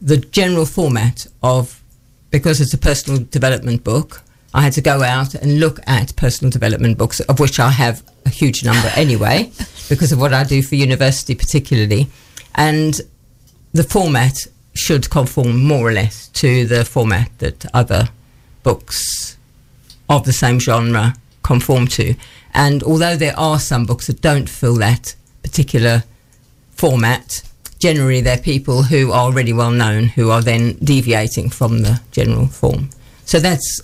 the 0.00 0.16
general 0.16 0.64
format 0.64 1.26
of 1.42 1.82
because 2.30 2.60
it's 2.60 2.72
a 2.72 2.78
personal 2.78 3.22
development 3.30 3.84
book 3.84 4.22
i 4.54 4.62
had 4.62 4.72
to 4.72 4.80
go 4.80 5.02
out 5.02 5.34
and 5.34 5.60
look 5.60 5.78
at 5.86 6.16
personal 6.16 6.50
development 6.50 6.96
books 6.96 7.20
of 7.20 7.38
which 7.38 7.60
i 7.60 7.68
have 7.68 8.02
a 8.24 8.30
huge 8.30 8.64
number 8.64 8.88
anyway 8.96 9.50
because 9.90 10.10
of 10.10 10.18
what 10.18 10.32
i 10.32 10.42
do 10.42 10.62
for 10.62 10.74
university 10.74 11.34
particularly 11.34 12.06
and 12.54 13.02
the 13.72 13.84
format 13.84 14.46
should 14.72 15.10
conform 15.10 15.62
more 15.62 15.88
or 15.88 15.92
less 15.92 16.28
to 16.28 16.64
the 16.66 16.84
format 16.84 17.30
that 17.38 17.66
other 17.74 18.08
books 18.62 19.36
of 20.08 20.24
the 20.24 20.32
same 20.32 20.58
genre 20.58 21.14
conform 21.42 21.86
to. 21.88 22.14
And 22.52 22.82
although 22.82 23.16
there 23.16 23.38
are 23.38 23.58
some 23.58 23.86
books 23.86 24.06
that 24.06 24.20
don't 24.20 24.48
fill 24.48 24.76
that 24.76 25.14
particular 25.42 26.04
format, 26.72 27.42
generally 27.78 28.20
they're 28.20 28.38
people 28.38 28.84
who 28.84 29.12
are 29.12 29.20
already 29.20 29.52
well 29.52 29.70
known 29.70 30.04
who 30.04 30.30
are 30.30 30.42
then 30.42 30.74
deviating 30.82 31.50
from 31.50 31.82
the 31.82 32.00
general 32.12 32.46
form. 32.46 32.90
So 33.24 33.40
that's 33.40 33.80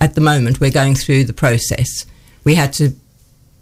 at 0.00 0.14
the 0.14 0.20
moment 0.20 0.60
we're 0.60 0.70
going 0.70 0.94
through 0.94 1.24
the 1.24 1.32
process. 1.32 2.06
We 2.44 2.54
had 2.54 2.72
to 2.74 2.94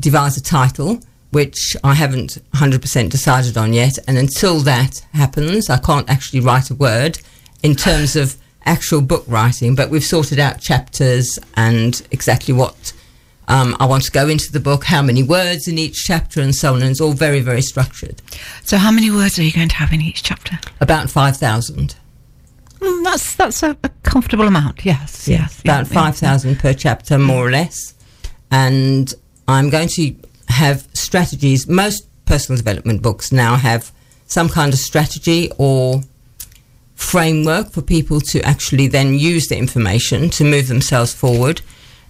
devise 0.01 0.37
a 0.37 0.43
title, 0.43 1.01
which 1.31 1.77
I 1.83 1.95
haven't 1.95 2.39
100% 2.55 3.11
decided 3.11 3.57
on 3.57 3.73
yet. 3.73 3.99
And 4.07 4.19
until 4.19 4.61
that 4.61 5.05
happens, 5.13 5.71
I 5.71 5.79
can't 5.79 6.09
actually 6.09 6.41
write 6.41 6.71
a 6.71 6.75
word 6.75 7.19
in 7.63 7.75
terms 7.75 8.15
of 8.15 8.37
actual 8.67 9.01
book 9.01 9.25
writing. 9.27 9.75
But 9.75 9.91
we've 9.91 10.05
sorted 10.05 10.39
out 10.39 10.61
chapters 10.61 11.39
and 11.55 12.07
exactly 12.11 12.55
what 12.55 12.93
um, 13.49 13.77
I 13.79 13.87
want 13.87 14.05
to 14.05 14.11
go 14.11 14.29
into 14.29 14.51
the 14.51 14.61
book, 14.61 14.85
how 14.85 15.03
many 15.03 15.23
words 15.23 15.69
in 15.69 15.79
each 15.79 16.05
chapter, 16.05 16.41
and 16.41 16.55
so 16.55 16.75
on. 16.75 16.83
And 16.83 16.91
it's 16.91 17.01
all 17.01 17.13
very, 17.13 17.41
very 17.41 17.63
structured. 17.63 18.23
So, 18.63 18.79
how 18.79 18.91
many 18.91 19.11
words 19.11 19.39
are 19.39 19.43
you 19.43 19.53
going 19.53 19.69
to 19.69 19.77
have 19.77 19.93
in 19.93 20.01
each 20.01 20.23
chapter? 20.23 20.59
About 20.81 21.11
5,000. 21.11 21.97
Mm, 22.79 23.05
that's 23.05 23.35
that's 23.37 23.63
a, 23.63 23.77
a 23.83 23.89
comfortable 24.03 24.47
amount. 24.47 24.85
Yes, 24.85 25.29
yes. 25.29 25.61
about 25.61 25.87
yeah, 25.87 25.95
yeah. 25.95 26.11
5,000 26.13 26.59
per 26.59 26.73
chapter, 26.73 27.19
more 27.19 27.47
or 27.47 27.51
less. 27.51 27.95
And 28.51 29.13
I'm 29.49 29.71
going 29.71 29.89
to 29.89 30.15
have 30.49 30.89
strategies. 30.93 31.67
Most 31.69 32.09
personal 32.25 32.57
development 32.57 33.03
books 33.03 33.33
now 33.33 33.57
have 33.57 33.93
some 34.27 34.49
kind 34.49 34.73
of 34.73 34.79
strategy 34.79 35.51
or 35.59 36.03
framework 37.05 37.71
for 37.71 37.83
people 37.83 38.21
to 38.21 38.41
actually 38.43 38.89
then 38.89 39.15
use 39.15 39.47
the 39.49 39.57
information 39.57 40.31
to 40.31 40.45
move 40.45 40.69
themselves 40.69 41.13
forward. 41.15 41.61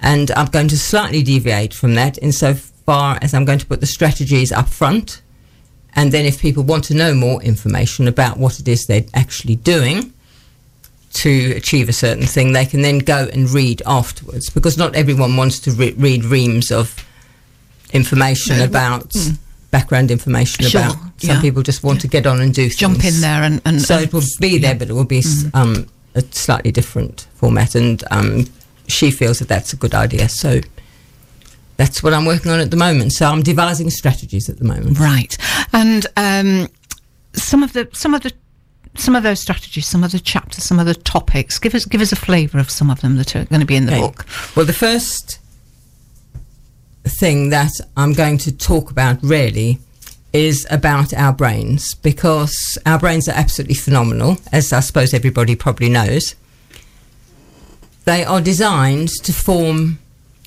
And 0.01 0.31
I'm 0.33 0.47
going 0.47 0.69
to 0.69 0.79
slightly 0.79 1.23
deviate 1.23 1.75
from 1.75 1.95
that 1.95 2.19
insofar 2.23 3.19
as 3.21 3.35
I'm 3.35 3.45
going 3.45 3.59
to 3.59 3.67
put 3.67 3.81
the 3.81 3.87
strategies 3.87 4.53
up 4.53 4.69
front. 4.69 5.23
And 5.95 6.13
then 6.13 6.25
if 6.25 6.41
people 6.41 6.63
want 6.65 6.85
to 6.85 6.95
know 6.95 7.15
more 7.15 7.43
information 7.43 8.09
about 8.09 8.37
what 8.37 8.59
it 8.59 8.69
is 8.69 8.87
they're 8.87 9.05
actually 9.15 9.57
doing, 9.57 10.13
to 11.15 11.53
achieve 11.57 11.89
a 11.89 11.93
certain 11.93 12.27
thing, 12.27 12.53
they 12.53 12.67
can 12.67 12.83
then 12.83 12.99
go 12.99 13.29
and 13.33 13.49
read 13.51 13.81
afterwards 13.87 14.51
because 14.51 14.77
not 14.77 14.95
everyone 14.95 15.37
wants 15.37 15.61
to 15.61 15.71
re- 15.71 15.95
read 15.97 16.25
reams 16.25 16.71
of 16.71 17.07
information 17.93 18.61
about 18.61 19.13
hmm. 19.13 19.35
Background 19.77 20.09
information 20.11 20.65
Mm. 20.65 20.71
Sure, 20.71 20.81
about. 20.81 20.97
Some 21.27 21.37
yeah. 21.37 21.41
people 21.47 21.63
just 21.71 21.83
want 21.83 22.01
to 22.05 22.09
get 22.09 22.25
on 22.27 22.41
and 22.41 22.53
do 22.55 22.65
Jump 22.69 22.99
things. 23.01 23.15
in 23.17 23.21
there 23.29 23.43
and, 23.49 23.57
and 23.65 23.81
So 23.83 23.95
and 23.97 24.05
it 24.05 24.13
will 24.15 24.23
be 24.41 24.59
there, 24.65 24.75
but 24.81 24.87
it 24.91 24.95
will 24.99 25.11
be 25.19 25.23
s 25.33 25.33
um, 25.61 25.73
a 26.15 26.23
slightly 26.47 26.73
different 26.79 27.17
format, 27.41 27.75
and 27.75 27.97
um, 28.17 28.47
she 28.97 29.11
feels 29.21 29.37
that 29.41 29.49
that's 29.55 29.73
a 29.77 29.77
good 29.85 29.95
idea. 30.07 30.29
So 30.29 30.51
that's 31.77 32.03
what 32.03 32.13
I'm 32.15 32.25
working 32.25 32.51
on 32.53 32.61
at 32.61 32.71
the 32.71 32.77
moment. 32.77 33.13
So 33.13 33.27
I'm 33.27 33.43
devising 33.43 33.91
strategies 33.91 34.49
at 34.49 34.57
the 34.59 34.65
moment. 34.75 34.99
Right, 34.99 35.37
and 35.73 36.07
um, 36.17 36.69
some 37.35 37.63
of 37.67 37.73
the 37.73 37.89
some 37.93 38.15
of 38.17 38.23
the 38.23 38.33
some 38.97 39.17
of 39.19 39.23
those 39.25 39.41
strategies, 39.41 39.87
some 39.89 40.05
of 40.07 40.11
the 40.13 40.21
chapters, 40.21 40.63
some 40.65 40.79
of 40.83 40.87
the 40.87 40.95
topics. 40.95 41.59
Give 41.59 41.75
us 41.75 41.85
give 41.85 42.01
us 42.01 42.13
a 42.13 42.17
flavour 42.17 42.59
of 42.61 42.71
some 42.71 42.91
of 42.93 43.01
them 43.01 43.17
that 43.17 43.35
are 43.37 43.45
going 43.47 43.61
to 43.61 43.67
be 43.67 43.77
in 43.77 43.87
the 43.87 43.93
Okay. 43.93 44.01
book. 44.07 44.25
Well, 44.55 44.67
the 44.67 44.73
first 44.87 45.41
thing 47.09 47.51
that 47.51 47.73
I'm 47.97 48.13
going 48.13 48.39
to 48.39 48.53
talk 48.53 48.91
about 48.91 49.23
really 49.23 49.79
is 50.33 50.67
about 50.71 51.15
our 51.15 51.33
brains 51.33 51.95
because 51.95 52.79
our 52.85 52.99
brains 52.99 53.29
are 53.29 53.37
absolutely 53.37 53.77
phenomenal, 53.77 54.39
as 54.53 54.73
I 54.73 54.81
suppose 54.81 55.15
everybody 55.15 55.55
probably 55.55 55.89
knows. 55.89 56.35
They 58.05 58.25
are 58.25 58.41
designed 58.41 59.11
to 59.23 59.33
form 59.33 59.99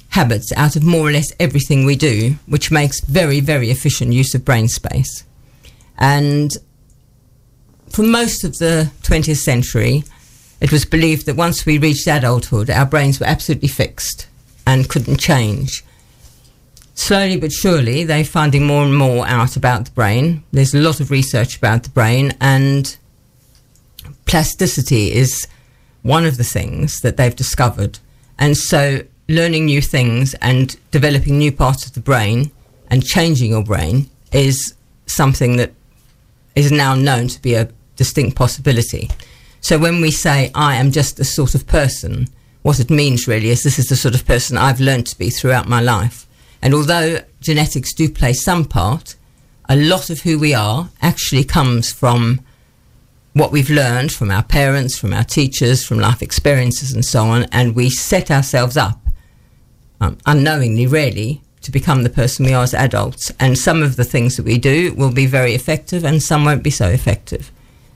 habits 0.10 0.52
out 0.56 0.76
of 0.76 0.84
more 0.84 1.08
or 1.08 1.12
less 1.12 1.32
everything 1.40 1.86
we 1.86 1.96
do, 1.96 2.36
which 2.48 2.72
makes 2.72 3.00
very, 3.02 3.40
very 3.40 3.70
efficient 3.72 4.14
use 4.14 4.34
of 4.36 4.44
brain 4.44 4.68
space. 4.68 5.24
And 5.98 6.52
for 7.90 8.04
most 8.04 8.44
of 8.44 8.58
the 8.58 8.92
20th 9.04 9.38
century, 9.38 10.04
it 10.60 10.72
was 10.72 10.86
believed 10.86 11.26
that 11.26 11.36
once 11.36 11.66
we 11.66 11.78
reached 11.78 12.08
adulthood, 12.08 12.70
our 12.70 12.86
brains 12.86 13.20
were 13.20 13.26
absolutely 13.26 13.70
fixed 13.70 14.28
and 14.66 14.90
couldn't 14.90 15.20
change. 15.20 15.84
Slowly 16.98 17.38
but 17.38 17.52
surely, 17.52 18.04
they're 18.04 18.26
finding 18.26 18.66
more 18.66 18.84
and 18.84 18.98
more 18.98 19.26
out 19.28 19.56
about 19.56 19.86
the 19.86 19.92
brain. 19.92 20.44
There's 20.52 20.74
a 20.74 20.80
lot 20.80 21.00
of 21.00 21.12
research 21.12 21.56
about 21.56 21.84
the 21.84 21.92
brain, 21.92 22.36
and 22.42 22.98
plasticity 24.26 25.14
is 25.14 25.48
one 26.02 26.26
of 26.26 26.38
the 26.38 26.44
things 26.44 27.02
that 27.02 27.16
they've 27.16 27.36
discovered. 27.36 28.00
And 28.40 28.58
so, 28.58 29.04
learning 29.30 29.66
new 29.66 29.80
things 29.80 30.34
and 30.42 30.76
developing 30.90 31.38
new 31.38 31.52
parts 31.52 31.86
of 31.86 31.94
the 31.94 32.00
brain 32.00 32.52
and 32.90 33.06
changing 33.06 33.52
your 33.52 33.64
brain 33.64 34.10
is 34.34 34.74
something 35.06 35.58
that 35.58 35.74
is 36.56 36.72
now 36.72 36.96
known 36.96 37.28
to 37.28 37.42
be 37.44 37.54
a 37.54 37.70
distinct 37.96 38.36
possibility. 38.36 39.08
So, 39.62 39.78
when 39.78 40.02
we 40.02 40.10
say, 40.10 40.50
I 40.56 40.76
am 40.76 40.92
just 40.92 41.18
this 41.18 41.36
sort 41.36 41.54
of 41.54 41.68
person, 41.68 42.28
what 42.64 42.80
it 42.80 42.90
means 42.90 43.28
really 43.28 43.50
is 43.50 43.62
this 43.62 43.78
is 43.78 43.88
the 43.88 43.96
sort 43.96 44.16
of 44.16 44.26
person 44.26 44.58
I've 44.58 44.82
learned 44.82 45.06
to 45.08 45.18
be 45.18 45.30
throughout 45.30 45.70
my 45.70 45.80
life. 45.80 46.24
And 46.62 46.74
although 46.74 47.20
genetics 47.40 47.94
do 47.94 48.10
play 48.10 48.34
some 48.34 48.66
part, 48.66 49.16
a 49.70 49.76
lot 49.76 50.10
of 50.10 50.22
who 50.22 50.40
we 50.40 50.54
are 50.54 50.90
actually 51.02 51.44
comes 51.44 51.92
from 51.92 52.42
what 53.34 53.52
we've 53.52 53.70
learned 53.70 54.12
from 54.12 54.32
our 54.32 54.44
parents, 54.44 54.98
from 54.98 55.14
our 55.14 55.24
teachers, 55.24 55.86
from 55.86 56.00
life 56.00 56.22
experiences, 56.22 56.92
and 56.92 57.06
so 57.06 57.26
on. 57.26 57.44
And 57.52 57.76
we 57.76 57.90
set 57.90 58.32
ourselves 58.32 58.76
up 58.76 59.00
um, 60.02 60.18
unknowingly, 60.26 60.88
really, 60.88 61.42
to 61.62 61.72
become 61.72 62.04
the 62.04 62.10
person 62.10 62.46
we 62.46 62.54
are 62.54 62.64
as 62.64 62.74
adults. 62.74 63.32
And 63.40 63.58
some 63.58 63.84
of 63.84 63.96
the 63.96 64.04
things 64.04 64.38
that 64.38 64.46
we 64.46 64.58
do 64.58 64.94
will 64.96 65.12
be 65.12 65.26
very 65.26 65.54
effective, 65.54 66.04
and 66.04 66.22
some 66.24 66.46
won't 66.46 66.64
be 66.64 66.70
so 66.70 66.88
effective. 66.88 67.52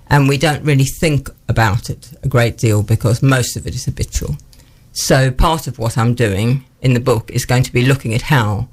And 0.08 0.28
we 0.28 0.38
don't 0.38 0.64
really 0.64 0.86
think 0.86 1.30
about 1.48 1.90
it 1.90 2.12
a 2.22 2.28
great 2.28 2.58
deal 2.58 2.84
because 2.84 3.24
most 3.24 3.56
of 3.56 3.66
it 3.66 3.74
is 3.74 3.86
habitual. 3.86 4.36
So, 4.92 5.32
part 5.32 5.68
of 5.68 5.80
what 5.80 5.98
I'm 5.98 6.14
doing 6.14 6.66
in 6.82 6.94
the 6.94 7.00
book 7.00 7.30
is 7.32 7.46
going 7.46 7.64
to 7.64 7.74
be 7.74 7.86
looking 7.86 8.14
at 8.14 8.24
how 8.24 8.68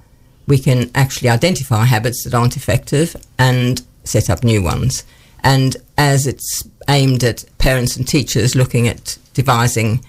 we 0.47 0.59
can 0.59 0.91
actually 0.95 1.29
identify 1.29 1.85
habits 1.85 2.25
that 2.25 2.35
aren't 2.35 2.57
effective 2.57 3.15
and 3.38 3.83
set 4.05 4.31
up 4.31 4.43
new 4.43 4.62
ones. 4.62 5.05
And 5.45 5.77
as 5.97 6.27
it's 6.27 6.67
aimed 6.88 7.23
at 7.23 7.45
parents 7.59 7.97
and 7.97 8.09
teachers 8.09 8.55
looking 8.55 8.88
at 8.88 9.19
devising 9.35 10.05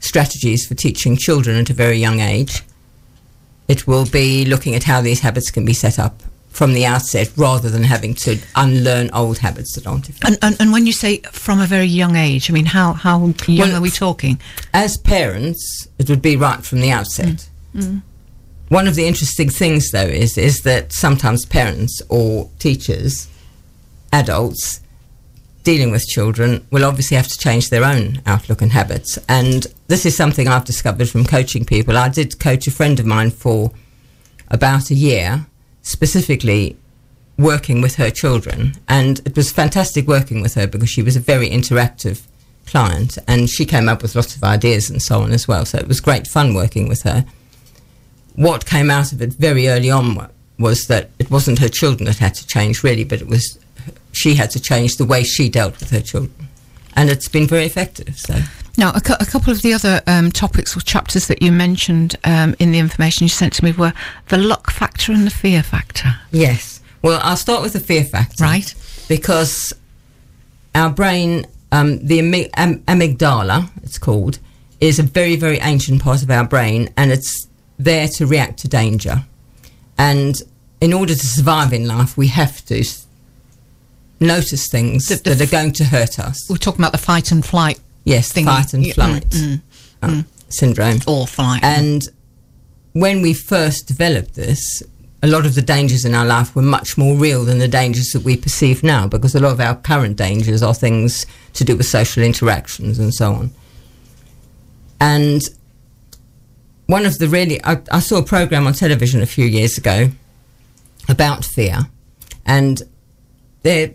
strategies 0.00 0.66
for 0.66 0.74
teaching 0.74 1.16
children 1.16 1.56
at 1.56 1.70
a 1.70 1.74
very 1.74 1.98
young 1.98 2.20
age, 2.20 2.62
it 3.68 3.86
will 3.86 4.04
be 4.04 4.44
looking 4.44 4.74
at 4.74 4.82
how 4.84 5.00
these 5.00 5.20
habits 5.20 5.50
can 5.50 5.64
be 5.64 5.72
set 5.72 5.98
up 5.98 6.22
from 6.54 6.72
the 6.72 6.86
outset 6.86 7.32
rather 7.36 7.68
than 7.68 7.82
having 7.82 8.14
to 8.14 8.38
unlearn 8.54 9.10
old 9.12 9.38
habits 9.38 9.74
that 9.74 9.88
aren't 9.88 10.08
effective. 10.08 10.38
And, 10.42 10.52
and, 10.52 10.60
and 10.60 10.72
when 10.72 10.86
you 10.86 10.92
say 10.92 11.18
from 11.32 11.60
a 11.60 11.66
very 11.66 11.86
young 11.86 12.14
age, 12.14 12.48
I 12.48 12.52
mean, 12.52 12.66
how, 12.66 12.92
how 12.92 13.18
young 13.48 13.68
Well, 13.68 13.78
are 13.78 13.80
we 13.80 13.90
talking? 13.90 14.40
as 14.72 14.96
parents, 14.96 15.88
it 15.98 16.08
would 16.08 16.22
be 16.22 16.36
right 16.36 16.64
from 16.64 16.80
the 16.80 16.92
outset. 16.92 17.48
Mm. 17.74 18.02
One 18.68 18.86
of 18.86 18.94
the 18.94 19.04
interesting 19.04 19.50
things, 19.50 19.90
though, 19.90 20.06
is 20.06 20.38
is 20.38 20.60
that 20.62 20.92
sometimes 20.92 21.44
parents 21.44 22.00
or 22.08 22.48
teachers, 22.60 23.28
adults, 24.12 24.80
dealing 25.64 25.90
with 25.90 26.06
children 26.06 26.64
will 26.70 26.84
obviously 26.84 27.16
have 27.16 27.26
to 27.28 27.38
change 27.38 27.70
their 27.70 27.84
own 27.84 28.22
outlook 28.26 28.62
and 28.62 28.70
habits. 28.72 29.18
And 29.28 29.66
this 29.88 30.06
is 30.06 30.16
something 30.16 30.46
I've 30.46 30.64
discovered 30.64 31.08
from 31.08 31.24
coaching 31.24 31.64
people. 31.64 31.96
I 31.96 32.08
did 32.10 32.38
coach 32.38 32.68
a 32.68 32.70
friend 32.70 33.00
of 33.00 33.06
mine 33.06 33.30
for 33.32 33.72
about 34.48 34.90
a 34.90 34.94
year, 34.94 35.46
specifically 35.84 36.76
working 37.38 37.80
with 37.80 37.94
her 37.96 38.10
children. 38.10 38.72
And 38.88 39.20
it 39.24 39.36
was 39.36 39.52
fantastic 39.52 40.08
working 40.08 40.42
with 40.42 40.54
her 40.54 40.66
because 40.66 40.90
she 40.90 41.02
was 41.02 41.14
a 41.14 41.20
very 41.20 41.48
interactive 41.48 42.22
client 42.66 43.18
and 43.28 43.48
she 43.48 43.64
came 43.64 43.88
up 43.88 44.02
with 44.02 44.16
lots 44.16 44.34
of 44.34 44.42
ideas 44.42 44.90
and 44.90 45.00
so 45.00 45.20
on 45.20 45.30
as 45.32 45.46
well. 45.46 45.64
So 45.64 45.78
it 45.78 45.86
was 45.86 46.00
great 46.00 46.26
fun 46.26 46.54
working 46.54 46.88
with 46.88 47.02
her. 47.02 47.24
What 48.34 48.66
came 48.66 48.90
out 48.90 49.12
of 49.12 49.22
it 49.22 49.34
very 49.34 49.68
early 49.68 49.90
on 49.90 50.28
was 50.58 50.86
that 50.86 51.10
it 51.18 51.30
wasn't 51.30 51.58
her 51.58 51.68
children 51.68 52.06
that 52.06 52.18
had 52.18 52.34
to 52.34 52.46
change 52.46 52.82
really, 52.82 53.04
but 53.04 53.20
it 53.20 53.28
was 53.28 53.58
she 54.12 54.34
had 54.34 54.50
to 54.52 54.60
change 54.60 54.96
the 54.96 55.04
way 55.04 55.22
she 55.22 55.48
dealt 55.48 55.78
with 55.78 55.90
her 55.90 56.00
children. 56.00 56.48
And 56.96 57.10
it's 57.10 57.28
been 57.28 57.46
very 57.46 57.64
effective. 57.64 58.16
So 58.16 58.40
Now, 58.76 58.90
a, 58.94 59.00
cou- 59.00 59.14
a 59.20 59.26
couple 59.26 59.52
of 59.52 59.62
the 59.62 59.72
other 59.72 60.02
um, 60.06 60.32
topics 60.32 60.76
or 60.76 60.80
chapters 60.80 61.28
that 61.28 61.42
you 61.42 61.52
mentioned 61.52 62.16
um, 62.24 62.54
in 62.58 62.72
the 62.72 62.78
information 62.78 63.24
you 63.24 63.28
sent 63.28 63.52
to 63.54 63.64
me 63.64 63.72
were 63.72 63.92
the 64.28 64.38
luck 64.38 64.70
factor 64.70 65.12
and 65.12 65.24
the 65.26 65.30
fear 65.30 65.62
factor. 65.62 66.16
Yes. 66.32 66.80
Well, 67.02 67.20
I'll 67.22 67.36
start 67.36 67.62
with 67.62 67.72
the 67.74 67.80
fear 67.80 68.02
factor. 68.04 68.42
Right. 68.42 68.74
Because 69.08 69.72
our 70.74 70.90
brain, 70.90 71.46
um, 71.70 72.04
the 72.04 72.18
amy- 72.18 72.50
am- 72.54 72.80
amygdala, 72.80 73.70
it's 73.84 73.98
called, 73.98 74.38
is 74.80 74.98
a 74.98 75.02
very, 75.04 75.36
very 75.36 75.58
ancient 75.58 76.02
part 76.02 76.22
of 76.22 76.30
our 76.30 76.44
brain 76.46 76.92
and 76.96 77.12
it's 77.12 77.46
there 77.78 78.08
to 78.08 78.26
react 78.26 78.58
to 78.60 78.68
danger. 78.68 79.24
And 79.96 80.34
in 80.80 80.92
order 80.92 81.14
to 81.14 81.26
survive 81.26 81.72
in 81.72 81.86
life, 81.86 82.16
we 82.16 82.26
have 82.28 82.64
to 82.66 82.80
s- 82.80 83.06
notice 84.20 84.68
things 84.68 85.06
The- 85.06 85.16
the 85.16 85.34
that 85.34 85.40
are 85.48 85.50
going 85.50 85.72
to 85.72 85.84
hurt 85.84 86.18
us. 86.18 86.38
We're 86.50 86.56
talking 86.56 86.80
about 86.80 86.92
the 86.92 86.98
fight 86.98 87.30
and 87.30 87.44
flight 87.44 87.78
Yes, 88.04 88.32
thingy. 88.32 88.44
fight 88.44 88.74
and 88.74 88.84
mm, 88.84 88.94
flight 88.94 89.28
mm, 89.30 89.62
uh, 90.02 90.22
syndrome. 90.48 91.00
or 91.06 91.26
flight. 91.26 91.62
And 91.62 92.02
when 92.92 93.22
we 93.22 93.34
first 93.34 93.88
developed 93.88 94.34
this, 94.34 94.82
a 95.22 95.26
lot 95.26 95.46
of 95.46 95.54
the 95.54 95.62
dangers 95.62 96.04
in 96.04 96.14
our 96.14 96.26
life 96.26 96.54
were 96.54 96.62
much 96.62 96.98
more 96.98 97.16
real 97.16 97.44
than 97.44 97.58
the 97.58 97.66
dangers 97.66 98.10
that 98.10 98.22
we 98.22 98.36
perceive 98.36 98.82
now, 98.82 99.08
because 99.08 99.34
a 99.34 99.40
lot 99.40 99.52
of 99.52 99.60
our 99.60 99.74
current 99.74 100.16
dangers 100.16 100.62
are 100.62 100.74
things 100.74 101.24
to 101.54 101.64
do 101.64 101.76
with 101.76 101.86
social 101.86 102.22
interactions 102.22 102.98
and 102.98 103.14
so 103.14 103.32
on. 103.32 103.50
And 105.00 105.42
one 106.86 107.06
of 107.06 107.18
the 107.18 107.26
really, 107.26 107.62
I, 107.64 107.80
I 107.90 108.00
saw 108.00 108.18
a 108.18 108.22
program 108.22 108.66
on 108.66 108.74
television 108.74 109.22
a 109.22 109.26
few 109.26 109.46
years 109.46 109.78
ago 109.78 110.10
about 111.08 111.44
fear, 111.44 111.88
and 112.44 112.82
there, 113.62 113.94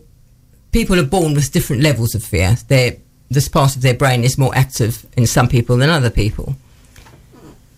people 0.71 0.99
are 0.99 1.05
born 1.05 1.35
with 1.35 1.51
different 1.51 1.83
levels 1.83 2.15
of 2.15 2.23
fear. 2.23 2.57
They're, 2.67 2.97
this 3.29 3.47
part 3.47 3.75
of 3.75 3.81
their 3.81 3.93
brain 3.93 4.23
is 4.23 4.37
more 4.37 4.55
active 4.55 5.05
in 5.15 5.27
some 5.27 5.47
people 5.47 5.77
than 5.77 5.89
other 5.89 6.09
people. 6.09 6.55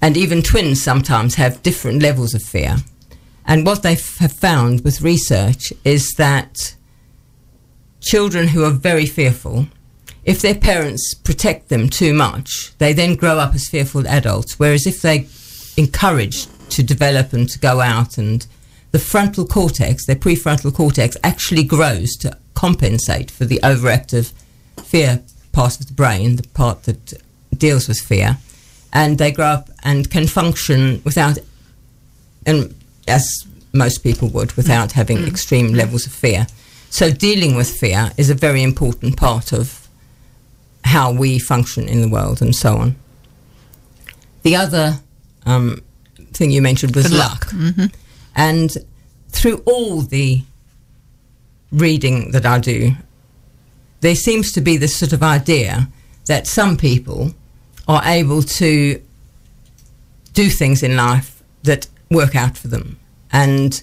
And 0.02 0.18
even 0.18 0.42
twins 0.42 0.82
sometimes 0.82 1.36
have 1.36 1.62
different 1.62 2.02
levels 2.02 2.34
of 2.34 2.42
fear. 2.42 2.78
And 3.46 3.66
what 3.66 3.84
they 3.84 3.94
f- 3.94 4.18
have 4.18 4.32
found 4.32 4.84
with 4.84 5.02
research 5.02 5.74
is 5.84 6.14
that 6.18 6.76
children 8.00 8.50
who 8.50 8.64
are 8.64 8.72
very 8.72 9.06
fearful, 9.06 9.68
if 10.24 10.42
their 10.42 10.56
parents 10.56 11.14
protect 11.14 11.70
them 11.70 11.90
too 11.90 12.14
much, 12.14 12.74
they 12.78 12.94
then 12.94 13.16
grow 13.16 13.38
up 13.38 13.54
as 13.54 13.70
fearful 13.70 14.08
adults. 14.08 14.58
Whereas 14.58 14.88
if 14.88 15.02
they 15.02 15.28
encouraged 15.78 16.50
to 16.72 16.84
develop 16.84 17.34
and 17.34 17.50
to 17.50 17.60
go 17.60 17.82
out 17.82 18.18
and 18.18 18.46
the 18.92 19.00
frontal 19.00 19.46
cortex, 19.46 20.06
their 20.06 20.16
prefrontal 20.16 20.74
cortex, 20.74 21.18
actually 21.24 21.64
grows 21.64 22.16
to 22.18 22.38
compensate 22.54 23.32
for 23.32 23.46
the 23.46 23.60
overactive 23.64 24.34
fear 24.84 25.22
part 25.52 25.80
of 25.80 25.88
the 25.88 25.94
brain, 25.94 26.36
the 26.36 26.48
part 26.50 26.84
that 26.84 27.14
deals 27.58 27.88
with 27.88 28.00
fear, 28.00 28.38
and 28.94 29.18
they 29.18 29.32
grow 29.32 29.46
up 29.46 29.70
and 29.84 30.10
can 30.10 30.28
function 30.28 31.02
without, 31.04 31.38
and 32.46 32.74
as 33.08 33.46
most 33.74 34.00
people 34.00 34.28
would, 34.30 34.54
without 34.54 34.90
mm. 34.90 34.94
having 34.94 35.18
mm. 35.20 35.28
extreme 35.28 35.70
mm. 35.70 35.76
levels 35.76 36.06
of 36.06 36.12
fear. 36.12 36.48
So 36.90 37.10
dealing 37.12 37.56
with 37.56 37.70
fear 37.70 38.12
is 38.18 38.30
a 38.30 38.36
very 38.36 38.64
important 38.64 39.16
part 39.16 39.54
of 39.54 39.88
how 40.84 41.12
we 41.12 41.40
function 41.40 41.88
in 41.88 42.02
the 42.02 42.10
world 42.10 42.42
and 42.42 42.56
so 42.56 42.78
on. 42.78 42.96
The 44.44 44.56
other 44.56 45.00
um, 45.46 45.82
thing 46.34 46.52
you 46.52 46.62
mentioned 46.62 46.96
was 46.96 47.10
The 47.10 47.18
luck. 47.18 47.46
luck. 47.46 47.54
Mm-hmm. 47.54 47.86
And 48.36 48.78
through 49.30 49.64
all 49.66 50.02
the 50.02 50.44
reading 51.72 52.32
that 52.32 52.46
I 52.46 52.60
do, 52.60 52.94
there 54.02 54.16
seems 54.16 54.52
to 54.52 54.62
be 54.62 54.78
this 54.78 54.98
sort 54.98 55.14
of 55.14 55.24
idea 55.24 55.88
that 56.28 56.48
some 56.48 56.76
people 56.78 57.34
are 57.88 58.02
able 58.06 58.42
to 58.42 59.02
do 60.34 60.50
things 60.50 60.84
in 60.84 60.96
life 60.96 61.42
that 61.64 61.88
work 62.10 62.36
out 62.36 62.58
for 62.58 62.68
them. 62.68 63.00
And 63.32 63.82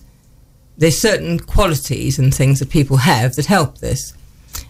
there's 0.77 1.01
certain 1.01 1.41
qualities 1.41 2.19
and 2.19 2.35
things 2.35 2.59
that 2.59 2.71
people 2.71 2.99
have 2.99 3.35
that 3.35 3.47
help 3.47 3.79
this. 3.79 4.13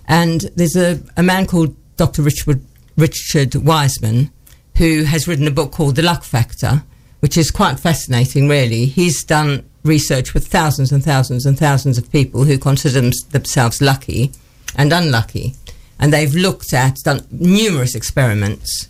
And 0.07 0.43
there's 0.57 0.77
a, 0.77 1.01
a 1.17 1.23
man 1.23 1.47
called 1.47 1.75
Dr. 1.97 2.23
Richard, 2.23 2.63
Richard 2.97 3.55
Wiseman 3.55 4.31
who 4.77 5.05
has 5.05 5.27
written 5.27 5.47
a 5.47 5.51
book 5.51 5.73
called 5.73 5.97
The 5.97 6.03
Luck 6.03 6.23
Factor, 6.23 6.85
which 7.21 7.37
is 7.37 7.51
quite 7.51 7.81
fascinating, 7.81 8.49
really. 8.49 8.87
He's 8.87 9.25
done 9.25 9.69
research 9.83 10.35
with 10.35 10.47
thousands 10.47 10.93
and 10.93 11.03
thousands 11.03 11.47
and 11.47 11.59
thousands 11.59 11.99
of 11.99 12.11
people 12.13 12.45
who 12.45 12.59
consider 12.59 13.01
them- 13.01 13.13
themselves 13.31 13.81
lucky 13.81 14.33
and 14.76 14.92
unlucky. 14.92 15.54
And 15.98 16.12
they've 16.12 16.35
looked 16.35 16.72
at, 16.72 16.96
done 17.04 17.26
numerous 17.31 17.94
experiments. 17.94 18.88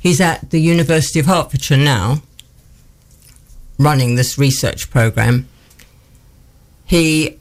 He's 0.00 0.20
at 0.20 0.50
the 0.50 0.60
University 0.60 1.18
of 1.20 1.26
Hertfordshire 1.26 1.78
now, 1.78 2.22
running 3.80 4.14
this 4.14 4.38
research 4.38 4.90
program, 4.90 5.48
he 6.84 7.38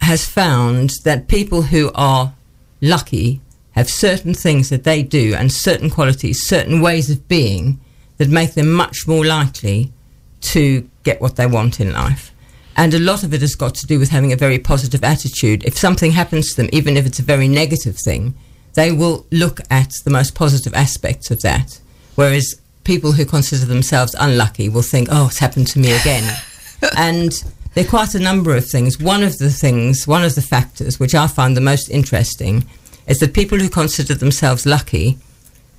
has 0.00 0.26
found 0.26 0.90
that 1.04 1.28
people 1.28 1.62
who 1.62 1.90
are 1.94 2.32
lucky 2.80 3.40
have 3.72 3.88
certain 3.88 4.34
things 4.34 4.68
that 4.68 4.84
they 4.84 5.02
do 5.02 5.34
and 5.34 5.52
certain 5.52 5.88
qualities, 5.88 6.46
certain 6.46 6.80
ways 6.80 7.08
of 7.08 7.28
being 7.28 7.78
that 8.18 8.28
make 8.28 8.54
them 8.54 8.72
much 8.72 9.06
more 9.06 9.24
likely 9.24 9.92
to 10.40 10.88
get 11.04 11.20
what 11.20 11.36
they 11.36 11.46
want 11.46 11.80
in 11.80 11.92
life. 11.92 12.32
And 12.76 12.94
a 12.94 12.98
lot 12.98 13.22
of 13.22 13.34
it 13.34 13.40
has 13.40 13.54
got 13.54 13.74
to 13.76 13.86
do 13.86 13.98
with 13.98 14.10
having 14.10 14.32
a 14.32 14.36
very 14.36 14.58
positive 14.58 15.04
attitude. 15.04 15.64
If 15.64 15.76
something 15.76 16.12
happens 16.12 16.50
to 16.50 16.62
them, 16.62 16.70
even 16.72 16.96
if 16.96 17.06
it's 17.06 17.18
a 17.18 17.22
very 17.22 17.48
negative 17.48 17.96
thing, 17.96 18.34
they 18.74 18.92
will 18.92 19.26
look 19.30 19.60
at 19.70 19.92
the 20.04 20.10
most 20.10 20.34
positive 20.34 20.74
aspects 20.74 21.30
of 21.30 21.40
that. 21.42 21.80
Whereas 22.14 22.60
people 22.84 23.12
who 23.12 23.24
consider 23.24 23.64
themselves 23.66 24.14
unlucky 24.18 24.68
will 24.68 24.82
think, 24.82 25.08
oh, 25.10 25.26
it's 25.26 25.38
happened 25.38 25.66
to 25.68 25.78
me 25.78 25.92
again. 25.92 26.36
and 26.96 27.32
there 27.74 27.84
are 27.84 27.88
quite 27.88 28.14
a 28.14 28.20
number 28.20 28.56
of 28.56 28.66
things. 28.66 28.98
One 28.98 29.22
of 29.22 29.38
the 29.38 29.50
things, 29.50 30.06
one 30.06 30.24
of 30.24 30.34
the 30.34 30.42
factors 30.42 30.98
which 30.98 31.14
I 31.14 31.26
find 31.26 31.56
the 31.56 31.60
most 31.60 31.88
interesting 31.88 32.64
is 33.06 33.18
that 33.18 33.34
people 33.34 33.58
who 33.58 33.68
consider 33.68 34.14
themselves 34.14 34.66
lucky 34.66 35.18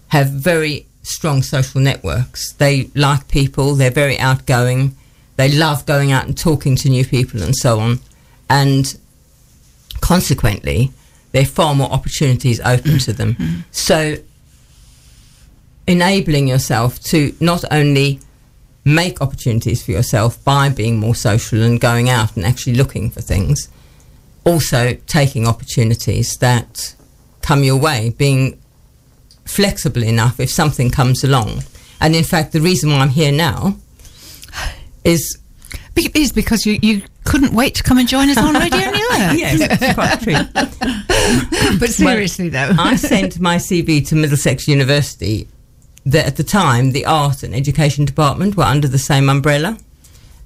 have 0.10 0.30
very 0.30 0.86
strong 1.04 1.42
social 1.42 1.82
networks. 1.82 2.54
They 2.54 2.90
like 2.96 3.28
people, 3.28 3.76
they're 3.76 3.92
very 3.92 4.20
outgoing, 4.20 4.96
they 5.42 5.50
love 5.50 5.88
going 5.88 6.12
out 6.12 6.28
and 6.28 6.38
talking 6.38 6.76
to 6.76 6.88
new 6.88 7.04
people 7.04 7.42
and 7.42 7.56
so 7.56 7.80
on. 7.80 8.00
And 8.48 8.96
consequently, 10.00 10.92
there 11.32 11.42
are 11.42 11.46
far 11.46 11.74
more 11.74 11.90
opportunities 11.90 12.60
open 12.60 13.00
to 13.00 13.12
them. 13.12 13.34
Mm-hmm. 13.34 13.60
So, 13.72 14.18
enabling 15.88 16.48
yourself 16.48 17.00
to 17.06 17.36
not 17.40 17.64
only 17.72 18.20
make 18.86 19.20
opportunities 19.20 19.84
for 19.84 19.92
yourself 19.92 20.44
by 20.44 20.70
being 20.70 21.00
more 21.00 21.16
social 21.16 21.64
and 21.64 21.82
going 21.82 22.08
out 22.08 22.36
and 22.36 22.46
actually 22.46 22.76
looking 22.76 23.10
for 23.10 23.22
things, 23.22 23.68
also 24.44 24.94
taking 25.08 25.48
opportunities 25.48 26.38
that 26.38 26.94
come 27.42 27.64
your 27.64 27.78
way, 27.78 28.14
being 28.16 28.62
flexible 29.46 30.04
enough 30.04 30.40
if 30.40 30.52
something 30.52 30.92
comes 30.92 31.24
along. 31.24 31.64
And 32.00 32.16
in 32.16 32.24
fact, 32.24 32.52
the 32.52 32.62
reason 32.62 32.92
why 32.92 33.00
I'm 33.00 33.10
here 33.10 33.32
now 33.32 33.78
is 35.04 35.38
Be- 35.94 36.12
Is 36.14 36.32
because 36.32 36.66
you, 36.66 36.80
you 36.82 37.02
couldn't 37.24 37.54
wait 37.54 37.76
to 37.76 37.84
come 37.84 37.98
and 37.98 38.08
join 38.08 38.30
us 38.30 38.38
on 38.38 38.54
Radio 38.54 38.80
New 38.80 38.92
Newark. 38.92 39.38
yes, 39.38 39.60
that's 39.60 39.94
quite 39.94 40.22
true. 40.22 40.36
But 41.80 41.90
seriously, 41.90 42.50
though. 42.50 42.74
I 42.80 42.96
sent 42.96 43.40
my 43.40 43.58
CV 43.58 44.06
to 44.08 44.16
Middlesex 44.16 44.68
University. 44.68 45.48
That 46.04 46.26
at 46.26 46.36
the 46.36 46.44
time, 46.44 46.94
the 46.94 47.06
art 47.06 47.44
and 47.44 47.54
education 47.54 48.06
department 48.06 48.58
were 48.58 48.64
under 48.64 48.88
the 48.88 48.98
same 48.98 49.30
umbrella, 49.30 49.78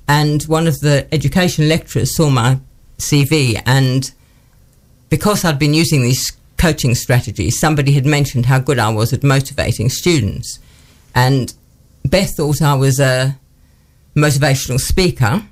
and 0.05 0.43
one 0.43 0.67
of 0.67 0.81
the 0.81 1.07
education 1.13 1.69
lecturers 1.69 2.13
saw 2.13 2.29
my 2.29 2.59
CV, 2.97 3.61
and 3.65 4.11
because 5.09 5.45
I'd 5.45 5.57
been 5.57 5.73
using 5.73 6.01
these 6.03 6.33
coaching 6.57 6.93
strategies, 6.93 7.57
somebody 7.57 7.93
had 7.93 8.05
mentioned 8.05 8.47
how 8.47 8.59
good 8.59 8.79
I 8.79 8.89
was 8.89 9.13
at 9.13 9.23
motivating 9.23 9.87
students, 9.89 10.59
and 11.13 11.53
Beth 12.03 12.35
thought 12.35 12.61
I 12.61 12.73
was 12.73 12.99
a 12.99 13.37
motivational 14.15 14.79
speaker, 14.79 15.43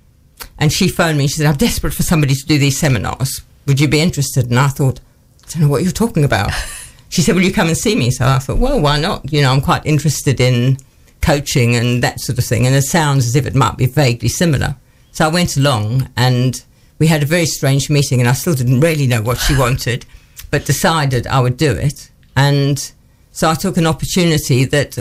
and 0.58 0.72
she 0.72 0.88
phoned 0.88 1.18
me. 1.18 1.28
She 1.28 1.38
said, 1.38 1.48
"I'm 1.48 1.58
desperate 1.58 1.94
for 1.94 2.04
somebody 2.04 2.36
to 2.36 2.46
do 2.46 2.58
these 2.58 2.78
seminars. 2.78 3.42
Would 3.66 3.80
you 3.80 3.88
be 3.88 4.00
interested?" 4.00 4.50
And 4.50 4.60
I 4.60 4.68
thought, 4.68 5.00
"I 5.46 5.52
don't 5.52 5.62
know 5.64 5.68
what 5.68 5.84
you're 5.84 5.92
talking 5.92 6.24
about." 6.24 6.52
she 7.10 7.22
said, 7.22 7.36
"Will 7.36 7.44
you 7.44 7.54
come 7.54 7.68
and 7.68 7.78
see 7.78 7.96
me?" 7.96 8.12
So 8.12 8.26
I 8.26 8.40
thought, 8.40 8.58
"Well, 8.58 8.80
why 8.80 9.00
not? 9.00 9.32
You 9.32 9.42
know, 9.42 9.52
I'm 9.52 9.62
quite 9.62 9.86
interested 9.86 10.40
in 10.40 10.78
coaching 11.22 11.76
and 11.76 12.04
that 12.04 12.20
sort 12.20 12.38
of 12.38 12.46
thing, 12.46 12.66
and 12.66 12.76
it 12.76 12.84
sounds 12.84 13.26
as 13.26 13.36
if 13.36 13.46
it 13.46 13.56
might 13.56 13.78
be 13.78 13.86
vaguely 13.86 14.30
similar." 14.30 14.76
So 15.12 15.26
I 15.26 15.30
went 15.30 15.58
along, 15.58 16.10
and 16.18 16.62
we 17.00 17.08
had 17.08 17.22
a 17.24 17.28
very 17.28 17.46
strange 17.46 17.90
meeting, 17.90 18.20
and 18.20 18.30
I 18.30 18.34
still 18.34 18.56
didn't 18.56 18.80
really 18.80 19.08
know 19.08 19.22
what 19.22 19.38
she 19.38 19.56
wanted, 19.56 20.06
but 20.50 20.66
decided 20.66 21.28
I 21.28 21.40
would 21.40 21.58
do 21.58 21.72
it, 21.72 22.10
and 22.36 22.92
so 23.32 23.50
I 23.50 23.56
took 23.56 23.78
an 23.78 23.88
opportunity 23.88 24.64
that 24.66 25.00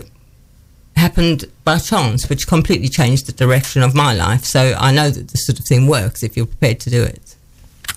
happened 0.96 1.44
by 1.64 1.78
chance, 1.78 2.28
which 2.28 2.46
completely 2.46 2.88
changed 2.88 3.26
the 3.26 3.32
direction 3.32 3.82
of 3.82 3.94
my 3.94 4.12
life. 4.12 4.44
So 4.44 4.74
I 4.78 4.92
know 4.92 5.10
that 5.10 5.28
this 5.28 5.46
sort 5.46 5.58
of 5.58 5.64
thing 5.64 5.86
works 5.86 6.22
if 6.22 6.36
you're 6.36 6.46
prepared 6.46 6.80
to 6.80 6.90
do 6.90 7.02
it. 7.02 7.32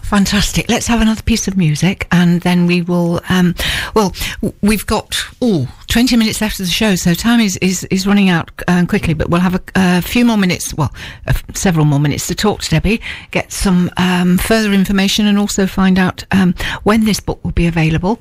Fantastic. 0.06 0.70
Let's 0.70 0.86
have 0.86 1.02
another 1.02 1.24
piece 1.24 1.48
of 1.48 1.58
music 1.58 2.08
and 2.12 2.42
then 2.42 2.68
we 2.68 2.84
will. 2.84 3.22
Um, 3.28 3.56
well, 3.96 4.14
we've 4.62 4.86
got 4.86 5.16
oh, 5.42 5.68
20 5.88 6.16
minutes 6.16 6.42
left 6.42 6.60
of 6.60 6.68
the 6.68 6.72
show, 6.72 6.94
so 6.94 7.16
time 7.16 7.40
is, 7.40 7.58
is, 7.58 7.86
is 7.86 8.06
running 8.06 8.30
out 8.30 8.52
um, 8.68 8.86
quickly, 8.86 9.16
but 9.16 9.32
we'll 9.32 9.42
have 9.42 9.56
a, 9.56 9.62
a 9.76 10.02
few 10.04 10.24
more 10.24 10.38
minutes, 10.38 10.76
well, 10.76 10.94
uh, 11.26 11.34
several 11.56 11.86
more 11.86 12.00
minutes 12.00 12.28
to 12.28 12.36
talk 12.36 12.62
to 12.62 12.70
Debbie, 12.70 13.02
get 13.32 13.52
some 13.52 13.90
um, 13.98 14.38
further 14.38 14.74
information, 14.74 15.26
and 15.26 15.40
also 15.40 15.66
find 15.66 15.98
out 15.98 16.24
um, 16.32 16.54
when 16.84 17.06
this 17.06 17.20
book 17.20 17.44
will 17.44 17.52
be 17.52 17.66
available. 17.66 18.20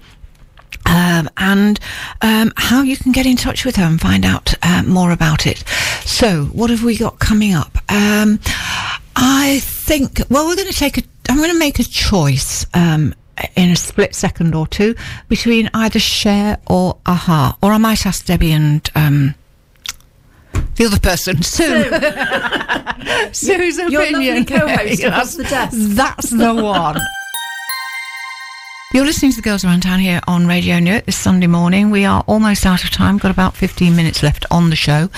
Um, 0.87 1.29
and 1.38 1.81
um, 2.20 2.53
how 2.57 2.83
you 2.83 2.97
can 2.97 3.12
get 3.12 3.25
in 3.27 3.37
touch 3.37 3.64
with 3.64 3.77
her 3.77 3.85
and 3.85 4.01
find 4.01 4.25
out 4.25 4.55
uh, 4.62 4.83
more 4.87 5.11
about 5.12 5.47
it. 5.47 5.59
So, 6.05 6.44
what 6.47 6.70
have 6.70 6.85
we 6.85 6.97
got 6.99 7.18
coming 7.18 7.55
up? 7.55 7.77
Um, 7.90 8.38
I 9.16 9.61
think. 9.62 10.20
Well, 10.29 10.47
we're 10.47 10.57
going 10.57 10.68
to 10.70 10.75
take 10.79 10.99
a. 10.99 11.03
I'm 11.31 11.38
going 11.38 11.51
to 11.53 11.59
make 11.59 11.79
a 11.79 11.85
choice 11.85 12.66
um, 12.75 13.14
in 13.57 13.70
a 13.70 13.77
split 13.77 14.14
second 14.14 14.55
or 14.55 14.66
two 14.66 14.94
between 15.29 15.70
either 15.73 15.99
Cher 15.99 16.59
or 16.66 16.99
a-ha, 17.07 17.57
or 17.62 17.73
I 17.73 17.79
might 17.79 18.05
ask 18.07 18.27
Debbie 18.27 18.53
and. 18.53 18.88
Um, 18.94 19.35
the 20.77 20.87
other 20.87 20.99
person, 20.99 21.40
Sue. 21.42 21.85
Sue's 23.33 23.77
Your 23.79 23.90
lovely 24.11 24.29
opinion. 24.31 24.44
co-host 24.44 25.05
across 25.05 25.35
the 25.37 25.44
desk. 25.49 25.77
That's 25.77 26.31
the 26.31 26.53
one. 26.55 26.99
You're 28.94 29.04
listening 29.04 29.33
to 29.33 29.37
the 29.38 29.42
Girls 29.42 29.64
Around 29.64 29.80
Town 29.80 29.98
here 29.98 30.20
on 30.28 30.46
Radio 30.46 30.78
Newark 30.78 31.07
this 31.07 31.16
Sunday 31.16 31.48
morning. 31.48 31.90
We 31.90 32.04
are 32.04 32.22
almost 32.28 32.64
out 32.64 32.85
of 32.85 32.90
time, 32.90 33.18
got 33.18 33.33
about 33.33 33.57
15 33.57 33.96
minutes 33.96 34.22
left 34.22 34.46
on 34.52 34.70
the 34.70 34.76
show. 34.76 35.11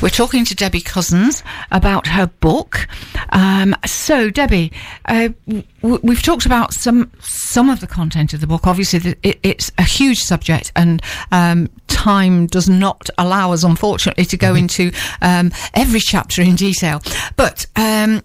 We're 0.00 0.10
talking 0.10 0.44
to 0.44 0.54
Debbie 0.54 0.80
Cousins 0.80 1.42
about 1.72 2.06
her 2.06 2.28
book. 2.28 2.86
Um, 3.30 3.74
so, 3.84 4.30
Debbie, 4.30 4.70
uh, 5.06 5.30
w- 5.48 6.00
we've 6.04 6.22
talked 6.22 6.46
about 6.46 6.74
some 6.74 7.10
some 7.18 7.70
of 7.70 7.80
the 7.80 7.88
content 7.88 8.34
of 8.34 8.40
the 8.40 8.46
book. 8.46 8.68
Obviously, 8.68 9.00
the, 9.00 9.18
it, 9.24 9.40
it's 9.42 9.72
a 9.78 9.82
huge 9.82 10.18
subject, 10.18 10.70
and 10.76 11.02
um, 11.32 11.68
time 11.88 12.46
does 12.46 12.68
not 12.68 13.10
allow 13.18 13.50
us, 13.50 13.64
unfortunately, 13.64 14.26
to 14.26 14.36
go 14.36 14.54
into 14.54 14.92
um, 15.22 15.50
every 15.74 15.98
chapter 15.98 16.40
in 16.40 16.54
detail. 16.54 17.02
But 17.34 17.66
um, 17.74 18.22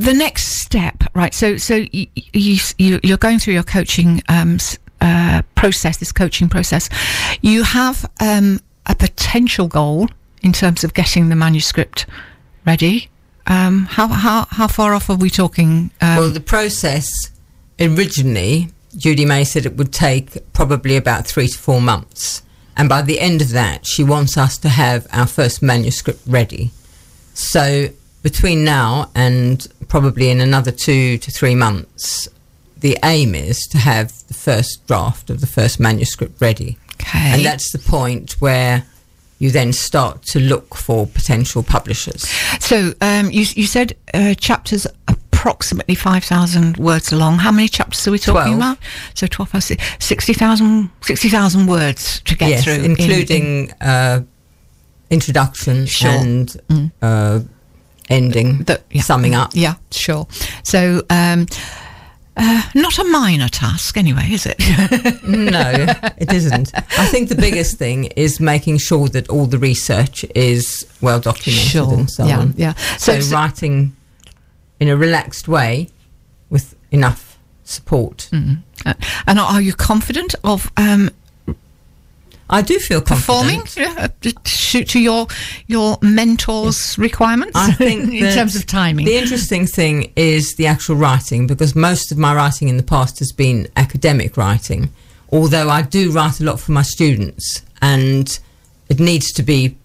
the 0.00 0.14
next 0.14 0.62
step, 0.62 1.04
right? 1.14 1.34
So, 1.34 1.56
so 1.58 1.84
you, 1.92 2.06
you, 2.14 2.56
you 2.78 3.00
you're 3.02 3.18
going 3.18 3.38
through 3.38 3.54
your 3.54 3.62
coaching 3.62 4.22
um, 4.28 4.58
uh, 5.00 5.42
process, 5.54 5.98
this 5.98 6.10
coaching 6.10 6.48
process. 6.48 6.88
You 7.42 7.62
have 7.64 8.10
um, 8.20 8.60
a 8.86 8.94
potential 8.94 9.68
goal 9.68 10.08
in 10.42 10.52
terms 10.52 10.84
of 10.84 10.94
getting 10.94 11.28
the 11.28 11.36
manuscript 11.36 12.06
ready. 12.64 13.08
Um, 13.46 13.86
how 13.86 14.08
how 14.08 14.46
how 14.50 14.68
far 14.68 14.94
off 14.94 15.10
are 15.10 15.16
we 15.16 15.28
talking? 15.28 15.90
Um, 16.00 16.16
well, 16.16 16.30
the 16.30 16.40
process 16.40 17.10
originally, 17.78 18.68
Judy 18.96 19.26
May 19.26 19.44
said 19.44 19.66
it 19.66 19.76
would 19.76 19.92
take 19.92 20.52
probably 20.54 20.96
about 20.96 21.26
three 21.26 21.48
to 21.48 21.58
four 21.58 21.80
months. 21.80 22.42
And 22.76 22.88
by 22.88 23.02
the 23.02 23.20
end 23.20 23.42
of 23.42 23.50
that, 23.50 23.86
she 23.86 24.02
wants 24.02 24.38
us 24.38 24.56
to 24.58 24.70
have 24.70 25.06
our 25.12 25.26
first 25.26 25.60
manuscript 25.62 26.22
ready. 26.26 26.70
So 27.34 27.90
between 28.22 28.64
now 28.64 29.10
and 29.14 29.66
probably 29.88 30.30
in 30.30 30.40
another 30.40 30.70
two 30.70 31.18
to 31.18 31.30
three 31.30 31.54
months, 31.54 32.28
the 32.78 32.98
aim 33.04 33.34
is 33.34 33.58
to 33.68 33.78
have 33.78 34.12
the 34.28 34.34
first 34.34 34.86
draft 34.86 35.30
of 35.30 35.40
the 35.40 35.46
first 35.46 35.78
manuscript 35.80 36.40
ready. 36.40 36.78
okay. 36.94 37.18
And 37.34 37.44
that's 37.44 37.72
the 37.72 37.78
point 37.78 38.32
where 38.40 38.84
you 39.38 39.50
then 39.50 39.72
start 39.72 40.22
to 40.22 40.38
look 40.40 40.74
for 40.74 41.06
potential 41.06 41.62
publishers. 41.62 42.28
so 42.60 42.92
um, 43.00 43.30
you 43.30 43.44
you 43.54 43.66
said 43.66 43.96
uh, 44.12 44.34
chapters 44.34 44.86
approximately 45.08 45.94
five 45.94 46.22
thousand 46.24 46.76
words 46.76 47.10
long. 47.12 47.38
How 47.38 47.50
many 47.50 47.68
chapters 47.68 48.06
are 48.06 48.10
we 48.10 48.18
talking 48.18 48.56
Twelve. 48.56 48.72
about? 48.76 48.78
So 49.14 49.26
twelve, 49.26 49.54
uh, 49.54 49.60
60,000 49.60 50.90
60,000 51.00 51.66
words 51.66 52.20
to 52.26 52.36
get 52.36 52.50
yes, 52.50 52.64
through, 52.64 52.74
in- 52.74 52.84
in- 52.84 52.90
including 52.90 53.72
uh, 53.80 54.20
introduction 55.08 55.86
Sure. 55.86 56.10
and 56.10 56.60
uh, 57.02 57.40
ending, 58.10 58.58
The- 58.64 58.80
yeah. 58.90 59.02
summing 59.02 59.34
up. 59.34 59.50
Yeah, 59.54 59.74
sure. 59.90 60.26
So, 60.64 61.02
um, 61.08 61.46
uh, 62.36 62.62
not 62.74 62.98
a 62.98 63.04
minor 63.04 63.48
task, 63.48 63.96
anyway, 63.96 64.28
is 64.30 64.46
it? 64.46 64.58
no, 65.24 65.72
it 66.18 66.32
isn't. 66.32 66.72
I 66.74 67.06
think 67.06 67.28
the 67.28 67.34
biggest 67.34 67.76
thing 67.78 68.04
is 68.16 68.40
making 68.40 68.78
sure 68.78 69.08
that 69.08 69.28
all 69.28 69.46
the 69.46 69.58
research 69.58 70.24
is 70.34 70.86
well 71.00 71.20
documented 71.20 71.70
Sure. 71.70 71.92
and 71.94 72.10
so 72.10 72.26
Yeah, 72.26 72.38
on. 72.40 72.54
yeah. 72.56 72.74
So, 72.98 73.14
So- 73.14 73.20
so- 73.20 73.36
writing 73.36 73.94
in 74.78 74.88
a 74.88 74.96
relaxed 74.96 75.48
way 75.48 75.88
with 76.48 76.74
enough 76.90 77.38
support. 77.64 78.28
Uh, 78.32 78.94
and 79.26 79.38
are 79.38 79.60
you 79.60 79.74
confident 79.74 80.34
of? 80.42 80.70
Um, 80.76 81.10
I 82.50 82.62
do 82.62 82.78
feel 82.78 83.00
performing 83.00 83.62
yeah, 83.76 83.94
uh, 83.96 84.08
to, 84.22 84.84
to 84.84 85.00
your 85.00 85.26
your 85.68 85.96
mentor's 85.98 86.98
requirements? 86.98 87.52
I 87.54 87.70
think 87.72 88.12
in 88.12 88.34
terms 88.34 88.56
of 88.56 88.66
timing. 88.66 89.06
The 89.06 89.16
interesting 89.16 89.66
thing 89.66 90.12
is 90.16 90.56
the 90.56 90.66
actual 90.66 90.96
writing, 90.96 91.46
because 91.46 91.74
most 91.74 92.12
of 92.12 92.18
my 92.18 92.34
writing 92.34 92.68
in 92.68 92.76
the 92.76 92.82
past 92.82 93.20
has 93.20 93.32
been 93.32 93.68
academic 93.76 94.36
writing. 94.36 94.90
Although 95.32 95.70
I 95.70 95.82
do 95.82 96.10
write 96.10 96.40
a 96.40 96.44
lot 96.44 96.58
for 96.58 96.72
my 96.72 96.82
students, 96.82 97.62
and 97.80 98.38
it 98.88 98.98
needs 98.98 99.32
to 99.32 99.42
be 99.44 99.76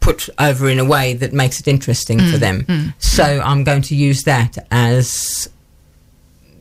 put 0.00 0.28
over 0.38 0.68
in 0.68 0.78
a 0.78 0.84
way 0.84 1.12
that 1.12 1.32
makes 1.32 1.60
it 1.60 1.68
interesting 1.68 2.18
Mm, 2.18 2.32
for 2.32 2.38
them. 2.38 2.94
So 2.98 3.42
I'm 3.44 3.64
going 3.64 3.82
to 3.82 3.94
use 3.94 4.22
that 4.22 4.56
as 4.70 5.48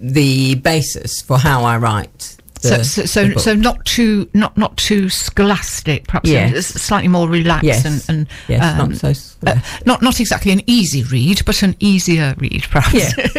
the 0.02 0.56
basis 0.56 1.22
for 1.22 1.38
how 1.38 1.64
I 1.64 1.78
write. 1.78 2.37
So 2.60 2.82
so 2.84 3.06
so, 3.06 3.32
so 3.36 3.56
not 3.56 3.84
too 3.86 4.30
not 4.34 4.58
not 4.58 4.76
too 4.78 5.10
scholastic, 5.10 6.08
perhaps 6.08 6.30
Yes. 6.30 6.54
uh, 6.76 6.80
slightly 6.80 7.08
more 7.08 7.28
relaxed 7.28 7.65
yes, 7.65 7.86
and, 7.86 8.06
and 8.10 8.28
yes, 8.48 8.63
um, 8.63 8.89
not 8.89 9.15
so. 9.15 9.38
uh, 9.48 9.60
not 9.86 10.02
not 10.02 10.20
exactly 10.20 10.52
an 10.52 10.62
easy 10.67 11.04
read, 11.04 11.43
but 11.46 11.63
an 11.63 11.76
easier 11.80 12.36
read, 12.38 12.63
perhaps. 12.70 12.93
Yes. 12.93 13.38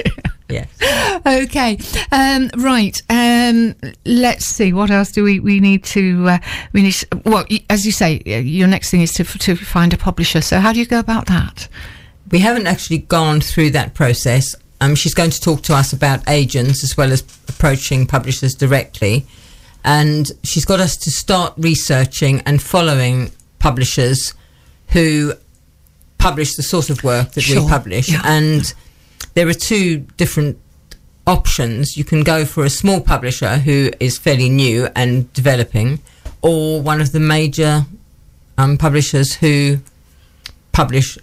yes. 0.48 1.22
okay, 1.26 1.78
um, 2.12 2.50
right. 2.58 3.00
Um, 3.10 3.74
let's 4.04 4.46
see. 4.46 4.72
What 4.72 4.90
else 4.90 5.12
do 5.12 5.24
we, 5.24 5.40
we 5.40 5.60
need 5.60 5.84
to 5.84 6.28
uh, 6.28 6.38
we 6.72 6.82
need? 6.82 6.92
To, 6.92 7.22
well, 7.24 7.44
as 7.68 7.84
you 7.84 7.92
say, 7.92 8.22
your 8.24 8.68
next 8.68 8.90
thing 8.90 9.02
is 9.02 9.12
to 9.14 9.24
to 9.24 9.56
find 9.56 9.92
a 9.92 9.98
publisher. 9.98 10.40
So 10.40 10.60
how 10.60 10.72
do 10.72 10.78
you 10.78 10.86
go 10.86 10.98
about 10.98 11.26
that? 11.26 11.68
we 12.30 12.40
haven't 12.40 12.66
actually 12.66 12.98
gone 12.98 13.40
through 13.40 13.70
that 13.70 13.94
process. 13.94 14.54
Um, 14.80 14.94
she's 14.94 15.14
going 15.14 15.30
to 15.30 15.40
talk 15.40 15.62
to 15.62 15.74
us 15.74 15.92
about 15.92 16.28
agents 16.28 16.84
as 16.84 16.96
well 16.96 17.10
as 17.12 17.22
approaching 17.62 18.06
publishers 18.06 18.54
directly. 18.54 19.26
And 19.84 20.30
she's 20.44 20.64
got 20.64 20.80
us 20.80 20.96
to 20.98 21.10
start 21.10 21.54
researching 21.56 22.40
and 22.46 22.62
following 22.62 23.32
publishers 23.58 24.34
who 24.88 25.32
publish 26.18 26.54
the 26.56 26.62
sort 26.62 26.88
of 26.90 27.02
work 27.02 27.32
that 27.32 27.40
Sure, 27.42 27.62
we 27.62 27.68
publish. 27.68 28.08
yeah. 28.10 28.22
And 28.24 28.72
there 29.34 29.48
are 29.48 29.54
two 29.54 29.98
different 30.16 30.56
options. 31.26 31.96
You 31.96 32.04
can 32.04 32.22
go 32.22 32.44
for 32.44 32.64
a 32.64 32.70
small 32.70 33.00
publisher 33.00 33.58
who 33.58 33.90
is 34.00 34.18
fairly 34.18 34.48
new 34.48 34.88
and 34.94 35.32
developing, 35.32 36.00
or 36.42 36.80
one 36.80 37.00
of 37.00 37.10
the 37.12 37.20
major 37.20 37.86
um, 38.56 38.78
publishers 38.78 39.34
who 39.34 39.78
publish 40.72 41.18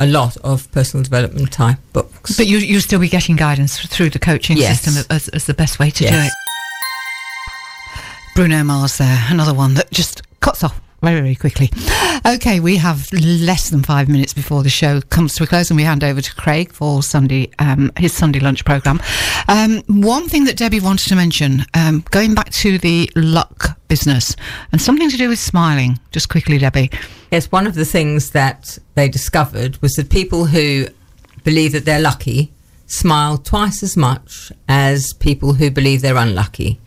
a 0.00 0.06
lot 0.06 0.36
of 0.38 0.70
personal 0.72 1.02
development 1.04 1.50
type 1.52 1.78
books. 1.92 2.36
But 2.36 2.46
you 2.46 2.58
you'll 2.58 2.80
still 2.80 3.00
be 3.00 3.08
getting 3.08 3.36
guidance 3.36 3.78
through 3.80 4.10
the 4.10 4.18
coaching 4.18 4.56
Yes. 4.56 4.80
system 4.82 5.04
as, 5.10 5.28
as 5.28 5.46
the 5.46 5.54
best 5.54 5.78
way 5.78 5.90
to 5.90 6.04
do 6.04 6.10
it. 6.12 6.32
Bruno 8.34 8.62
Mars 8.62 8.98
there, 8.98 9.24
another 9.30 9.54
one 9.54 9.74
that 9.74 9.90
just 9.90 10.22
cuts 10.40 10.62
off 10.62 10.80
very, 11.02 11.20
very 11.20 11.34
quickly. 11.34 11.70
Okay, 12.26 12.60
we 12.60 12.76
have 12.76 13.10
less 13.12 13.70
than 13.70 13.82
five 13.82 14.08
minutes 14.08 14.34
before 14.34 14.62
the 14.62 14.68
show 14.68 15.00
comes 15.00 15.34
to 15.36 15.44
a 15.44 15.46
close, 15.46 15.70
and 15.70 15.76
we 15.76 15.84
hand 15.84 16.02
over 16.02 16.20
to 16.20 16.34
Craig 16.34 16.72
for 16.72 17.02
Sunday, 17.02 17.50
um, 17.58 17.92
his 17.96 18.12
Sunday 18.12 18.40
lunch 18.40 18.64
program. 18.64 19.00
Um, 19.48 19.82
one 19.86 20.28
thing 20.28 20.44
that 20.44 20.56
Debbie 20.56 20.80
wanted 20.80 21.08
to 21.08 21.16
mention, 21.16 21.64
um, 21.74 22.04
going 22.10 22.34
back 22.34 22.50
to 22.50 22.78
the 22.78 23.10
luck 23.14 23.78
business, 23.88 24.34
and 24.72 24.82
something 24.82 25.08
to 25.10 25.16
do 25.16 25.28
with 25.28 25.38
smiling. 25.38 25.98
Just 26.10 26.28
quickly, 26.28 26.58
Debbie. 26.58 26.90
Yes, 27.30 27.50
one 27.52 27.66
of 27.66 27.74
the 27.74 27.84
things 27.84 28.30
that 28.30 28.78
they 28.94 29.08
discovered 29.08 29.80
was 29.80 29.92
that 29.94 30.10
people 30.10 30.46
who 30.46 30.86
believe 31.44 31.72
that 31.72 31.84
they're 31.84 32.00
lucky 32.00 32.52
smile 32.88 33.36
twice 33.38 33.82
as 33.82 33.96
much 33.96 34.50
as 34.66 35.12
people 35.14 35.54
who 35.54 35.70
believe 35.70 36.02
they're 36.02 36.16
unlucky. 36.16 36.80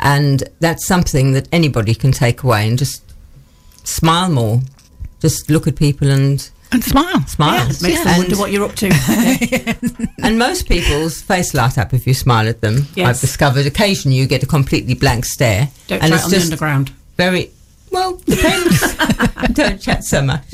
And 0.00 0.44
that's 0.60 0.86
something 0.86 1.32
that 1.32 1.48
anybody 1.52 1.94
can 1.94 2.12
take 2.12 2.42
away 2.42 2.68
and 2.68 2.78
just 2.78 3.02
smile 3.88 4.30
more. 4.30 4.60
Just 5.20 5.50
look 5.50 5.66
at 5.66 5.76
people 5.76 6.08
and 6.10 6.48
And 6.72 6.84
smile. 6.84 7.20
smile. 7.26 7.66
Makes 7.66 7.80
them 7.82 8.06
And- 8.08 8.18
wonder 8.18 8.36
what 8.36 8.52
you're 8.52 8.64
up 8.64 8.74
to. 8.76 8.88
And 10.22 10.38
most 10.38 10.68
people's 10.68 11.20
face 11.22 11.54
light 11.54 11.78
up 11.78 11.94
if 11.94 12.06
you 12.06 12.12
smile 12.14 12.48
at 12.48 12.60
them. 12.60 12.86
Yes. 12.94 13.08
I've 13.08 13.20
discovered 13.20 13.66
occasionally 13.66 14.16
you 14.18 14.26
get 14.26 14.42
a 14.42 14.46
completely 14.46 14.94
blank 14.94 15.24
stare. 15.24 15.68
Don't 15.86 16.02
and 16.02 16.08
try 16.12 16.16
it's 16.18 16.26
it 16.26 16.34
on 16.34 16.38
the 16.40 16.44
underground. 16.44 16.92
very 17.16 17.50
well 17.90 18.16
depends. 18.26 18.80
Don't 19.54 19.80
chat 19.80 20.04
so 20.04 20.20
much. 20.22 20.44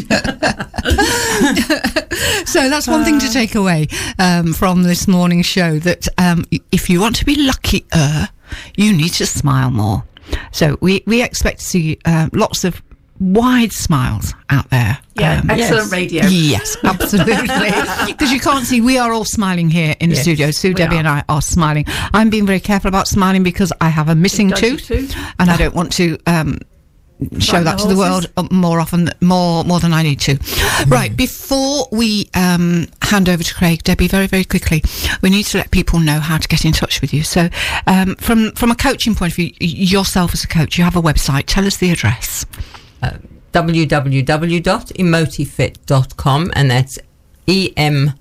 So 2.47 2.69
that's 2.69 2.87
one 2.87 3.05
thing 3.05 3.19
to 3.21 3.31
take 3.33 3.55
away 3.57 3.89
um, 4.19 4.53
from 4.53 4.85
this 4.85 5.09
morning's 5.09 5.47
show 5.47 5.79
that 5.81 6.07
um, 6.19 6.45
if 6.71 6.89
you 6.89 7.01
want 7.01 7.17
to 7.17 7.25
be 7.25 7.35
luckier, 7.35 8.29
you 8.77 8.93
need 8.97 9.13
to 9.15 9.27
smile 9.27 9.71
more. 9.71 10.05
So 10.53 10.79
we, 10.81 11.03
we 11.07 11.23
expect 11.23 11.61
to 11.61 11.65
see 11.65 11.99
uh, 12.05 12.29
lots 12.33 12.63
of 12.65 12.81
wide 13.21 13.73
smiles 13.73 14.35
out 14.51 14.69
there. 14.71 14.99
Yeah, 15.19 15.41
Um, 15.41 15.51
excellent 15.51 15.85
yes. 15.85 15.93
radio. 15.93 16.27
Yes, 16.27 16.77
absolutely. 16.85 17.71
Because 18.07 18.33
you 18.33 18.41
can't 18.41 18.67
see, 18.67 18.81
we 18.81 18.99
are 18.99 19.13
all 19.13 19.25
smiling 19.25 19.71
here 19.71 19.95
in 20.01 20.11
the 20.11 20.17
Yes, 20.17 20.23
studio. 20.25 20.51
Sue, 20.51 20.75
Debbie, 20.75 20.97
are. 20.97 20.99
and 20.99 21.09
I 21.09 21.25
are 21.29 21.43
smiling. 21.43 21.85
I'm 22.13 22.31
being 22.31 22.47
very 22.47 22.61
careful 22.61 22.89
about 22.89 23.07
smiling 23.09 23.43
because 23.43 23.73
I 23.81 23.89
have 23.89 24.09
a 24.09 24.15
missing 24.15 24.51
tooth, 24.51 24.87
tooth. 24.87 25.15
and 25.39 25.51
I 25.51 25.57
don't 25.57 25.75
want 25.75 25.93
to. 25.95 26.19
Um, 26.27 26.59
show 27.39 27.63
that 27.63 27.79
to 27.79 27.87
the 27.87 27.97
world 27.97 28.27
uh, 28.37 28.47
more 28.51 28.81
often, 28.81 29.09
more 29.21 29.63
more 29.65 29.79
than 29.79 29.93
I 29.95 30.03
need 30.03 30.19
to. 30.21 30.37
Right 30.89 31.17
before 31.17 31.87
we 31.93 32.29
um, 32.35 32.89
hand 33.03 33.29
over 33.29 33.43
to 33.43 33.55
Craig, 33.55 33.85
Debbie, 33.85 34.09
very 34.09 34.27
very 34.27 34.45
quickly, 34.45 34.83
we 35.23 35.31
need 35.31 35.45
to 35.47 35.59
let 35.59 35.71
people 35.71 36.01
know 36.01 36.19
how 36.19 36.39
to 36.39 36.49
get 36.49 36.65
in 36.65 36.73
touch 36.73 37.01
with 37.01 37.15
you. 37.15 37.23
So, 37.23 37.49
um, 37.87 38.17
from 38.17 38.51
from 38.53 38.73
a 38.73 38.75
coaching 38.75 39.15
point 39.15 39.33
of 39.33 39.37
view, 39.37 39.53
yourself 39.61 40.35
as 40.35 40.43
a 40.43 40.49
coach, 40.49 40.77
you 40.77 40.83
have 40.85 40.97
a 40.97 41.01
website. 41.03 41.45
Tell 41.47 41.65
us 41.67 41.77
the 41.77 41.91
address. 41.93 42.45
www.emotifit.com 43.53 46.51
and 46.55 46.71
that's 46.71 46.99
E 47.47 47.73
M 47.77 48.15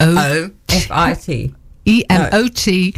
O 0.00 0.18
O 0.18 0.50
F 0.68 0.90
I 0.90 1.14
T. 1.14 1.54
E 1.84 2.04
M 2.08 2.28
O 2.32 2.48
T. 2.48 2.94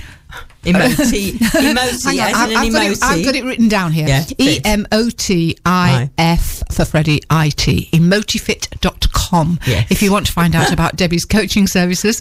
Emoti. 0.64 1.32
Emoti. 1.32 1.40
Hang 1.40 1.70
on, 1.70 1.78
as 1.78 2.06
I've, 2.06 2.16
got 2.16 2.50
it, 2.50 3.02
I've 3.02 3.18
emoji. 3.18 3.24
got 3.24 3.34
it 3.34 3.44
written 3.44 3.68
down 3.68 3.92
here. 3.92 4.06
Yeah, 4.06 4.24
E. 4.38 4.60
M 4.64 4.86
O 4.92 5.10
T 5.10 5.56
I 5.66 6.10
F 6.16 6.62
for 6.72 6.84
Freddie 6.84 7.20
I 7.28 7.48
T. 7.50 7.88
Emotifit.com. 7.92 9.58
Yes. 9.66 9.90
If 9.90 10.02
you 10.02 10.12
want 10.12 10.26
to 10.26 10.32
find 10.32 10.54
out 10.54 10.72
about 10.72 10.96
Debbie's 10.96 11.24
coaching 11.24 11.66
services. 11.66 12.20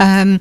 Um, 0.00 0.40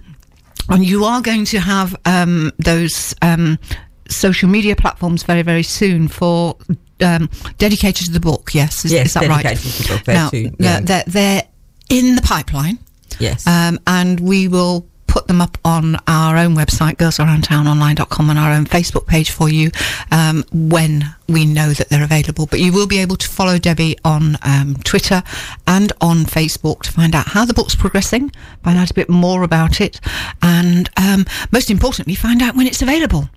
and 0.70 0.86
you 0.86 1.04
are 1.04 1.22
going 1.22 1.44
to 1.46 1.60
have 1.60 1.96
um, 2.06 2.52
those 2.60 3.14
um, 3.22 3.60
social 4.08 4.48
media 4.48 4.76
platforms 4.76 5.24
very, 5.24 5.42
very 5.42 5.64
soon 5.64 6.08
for 6.08 6.56
um, 7.02 7.30
dedicated 7.58 8.06
to 8.08 8.12
the 8.12 8.20
book. 8.20 8.52
Yes, 8.54 8.86
is, 8.86 8.92
Yes, 8.94 9.08
is 9.08 9.14
that 9.16 9.28
right? 9.28 9.44
book, 9.44 10.08
Now, 10.08 10.30
too 10.30 10.52
they're, 10.58 10.82
they're, 10.82 11.04
they're 11.08 11.44
in 11.90 12.16
the 12.16 12.22
pipeline 12.22 12.80
Yes. 13.20 13.46
um, 13.46 13.80
and 13.86 14.20
we 14.20 14.48
will 14.48 14.88
put 15.08 15.28
them 15.28 15.42
up 15.42 15.58
on 15.66 15.98
our 16.08 16.38
own 16.38 16.56
website, 16.56 16.96
girlsaroundtownonline.com, 16.96 18.30
and 18.30 18.40
our 18.40 18.54
own 18.54 18.64
Facebook 18.66 19.06
page 19.08 19.30
for 19.32 19.50
you 19.50 19.70
um, 20.10 20.46
when 20.54 21.04
we 21.28 21.44
know 21.46 21.72
that 21.74 21.90
they're 21.90 22.04
available. 22.04 22.46
But 22.46 22.62
you 22.62 22.72
will 22.72 22.88
be 22.88 23.00
able 23.00 23.18
to 23.18 23.28
follow 23.28 23.58
Debbie 23.58 23.98
on 24.06 24.38
um, 24.44 24.76
Twitter 24.86 25.22
and 25.68 25.92
on 26.00 26.20
Facebook 26.20 26.84
to 26.84 26.92
find 26.94 27.14
out 27.14 27.28
how 27.28 27.44
the 27.44 27.54
book's 27.54 27.76
progressing, 27.76 28.32
find 28.64 28.78
out 28.80 28.90
a 28.90 28.94
bit 28.94 29.10
more 29.10 29.44
about 29.44 29.82
it, 29.82 30.00
and 30.42 30.90
um, 30.96 31.26
most 31.52 31.70
importantly, 31.70 32.16
find 32.16 32.42
out 32.42 32.56
when 32.56 32.66
it's 32.66 32.82
available. 32.82 33.30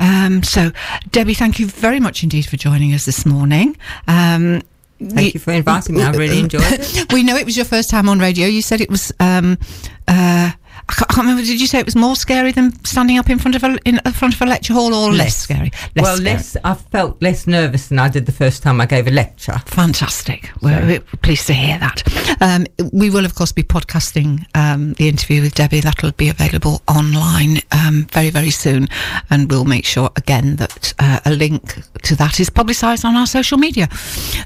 Um, 0.00 0.42
so, 0.42 0.72
Debbie, 1.10 1.34
thank 1.34 1.58
you 1.58 1.66
very 1.66 2.00
much 2.00 2.22
indeed 2.22 2.46
for 2.46 2.56
joining 2.56 2.94
us 2.94 3.04
this 3.04 3.26
morning. 3.26 3.76
Um, 4.08 4.62
Thank 5.08 5.34
you 5.34 5.40
for 5.40 5.52
inviting 5.52 5.96
me. 5.96 6.02
I 6.02 6.12
really 6.12 6.38
enjoyed 6.38 6.62
it. 6.64 7.06
we 7.12 7.24
know 7.24 7.34
it 7.34 7.44
was 7.44 7.56
your 7.56 7.64
first 7.66 7.90
time 7.90 8.08
on 8.08 8.20
radio. 8.20 8.46
You 8.46 8.62
said 8.62 8.80
it 8.80 8.88
was. 8.90 9.12
Um, 9.18 9.58
uh, 10.06 10.52
I 10.88 10.94
can't, 10.94 11.10
I 11.10 11.14
can't 11.14 11.26
remember. 11.26 11.42
Did 11.42 11.60
you 11.60 11.66
say 11.66 11.78
it 11.78 11.86
was 11.86 11.96
more 11.96 12.16
scary 12.16 12.52
than 12.52 12.72
standing 12.84 13.18
up 13.18 13.30
in 13.30 13.38
front 13.38 13.54
of 13.56 13.64
a 13.64 13.78
in 13.84 14.00
uh, 14.04 14.10
front 14.12 14.34
of 14.34 14.42
a 14.42 14.46
lecture 14.46 14.74
hall, 14.74 14.94
or 14.94 15.10
less, 15.10 15.18
Less. 15.18 15.36
scary? 15.36 15.70
Less 15.96 16.02
well, 16.04 16.16
scary. 16.16 16.34
less. 16.34 16.56
I 16.64 16.74
felt 16.74 17.22
less 17.22 17.46
nervous 17.46 17.88
than 17.88 17.98
I 17.98 18.08
did 18.08 18.26
the 18.26 18.32
first 18.32 18.62
time 18.62 18.80
I 18.80 18.86
gave 18.86 19.06
a 19.06 19.10
lecture. 19.10 19.58
Fantastic. 19.66 20.50
We're, 20.60 20.84
we're 20.86 21.00
pleased 21.22 21.46
to 21.46 21.54
hear 21.54 21.78
that. 21.78 22.02
Um, 22.40 22.66
we 22.92 23.10
will, 23.10 23.24
of 23.24 23.34
course, 23.34 23.52
be 23.52 23.62
podcasting 23.62 24.44
um, 24.54 24.94
the 24.94 25.08
interview 25.08 25.42
with 25.42 25.54
Debbie. 25.54 25.80
That'll 25.80 26.12
be 26.12 26.28
available 26.28 26.82
online 26.88 27.58
um, 27.70 28.06
very, 28.12 28.30
very 28.30 28.50
soon. 28.50 28.88
And 29.30 29.50
we'll 29.50 29.64
make 29.64 29.84
sure, 29.84 30.10
again, 30.16 30.56
that 30.56 30.94
uh, 30.98 31.20
a 31.24 31.30
link 31.30 31.82
to 32.02 32.16
that 32.16 32.40
is 32.40 32.50
publicised 32.50 33.04
on 33.04 33.16
our 33.16 33.26
social 33.26 33.58
media. 33.58 33.88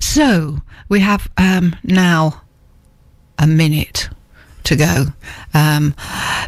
So 0.01 0.59
we 0.89 1.01
have 1.01 1.29
um, 1.39 1.77
now 1.83 2.43
a 3.39 3.47
minute 3.47 4.09
to 4.67 4.77
go 4.77 5.07
um, 5.55 5.95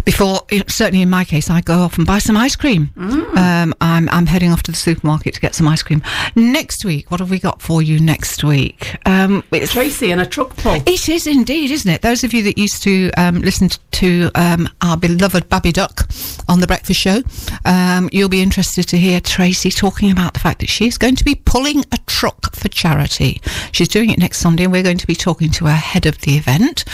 before 0.04 0.40
certainly 0.68 1.02
in 1.02 1.10
my 1.10 1.24
case 1.24 1.50
I 1.50 1.60
go 1.60 1.78
off 1.78 1.98
and 1.98 2.06
buy 2.06 2.18
some 2.18 2.36
ice 2.36 2.56
cream 2.56 2.90
um, 3.36 3.74
I 3.80 3.98
I'm 3.98 4.08
I'm 4.10 4.26
heading 4.26 4.52
off 4.52 4.62
to 4.62 4.70
the 4.70 4.76
supermarket 4.76 5.34
to 5.34 5.40
get 5.40 5.56
some 5.56 5.66
ice 5.66 5.82
cream. 5.82 6.02
Next 6.36 6.84
week, 6.84 7.10
what 7.10 7.18
have 7.18 7.30
we 7.30 7.40
got 7.40 7.60
for 7.60 7.82
you 7.82 7.98
next 7.98 8.44
week? 8.44 8.96
Um, 9.06 9.42
it's 9.50 9.72
Tracy 9.72 10.12
and 10.12 10.20
a 10.20 10.26
truck 10.26 10.56
pull. 10.56 10.80
it 10.86 11.08
is 11.08 11.26
indeed, 11.26 11.72
isn't 11.72 11.90
it? 11.90 12.02
Those 12.02 12.22
of 12.22 12.32
you 12.32 12.44
that 12.44 12.56
used 12.56 12.80
to 12.84 13.10
um, 13.16 13.40
listen 13.40 13.70
to 13.90 14.30
um, 14.36 14.68
our 14.82 14.96
beloved 14.96 15.48
Babby 15.48 15.72
Duck 15.72 16.08
on 16.48 16.60
the 16.60 16.68
Breakfast 16.68 17.00
Show, 17.00 17.22
um, 17.64 18.08
you'll 18.12 18.28
be 18.28 18.40
interested 18.40 18.86
to 18.88 18.96
hear 18.96 19.20
Tracy 19.20 19.70
talking 19.70 20.12
about 20.12 20.34
the 20.34 20.40
fact 20.40 20.60
that 20.60 20.68
she's 20.68 20.96
going 20.96 21.16
to 21.16 21.24
be 21.24 21.34
pulling 21.34 21.80
a 21.90 21.98
truck 22.06 22.54
for 22.54 22.68
charity. 22.68 23.40
She's 23.72 23.88
doing 23.88 24.10
it 24.10 24.18
next 24.18 24.38
Sunday, 24.38 24.62
and 24.62 24.72
we're 24.72 24.84
going 24.84 24.98
to 24.98 25.06
be 25.08 25.16
talking 25.16 25.50
to 25.52 25.66
her 25.66 25.72
head 25.72 26.06
of 26.06 26.20
the 26.20 26.36
event. 26.36 26.84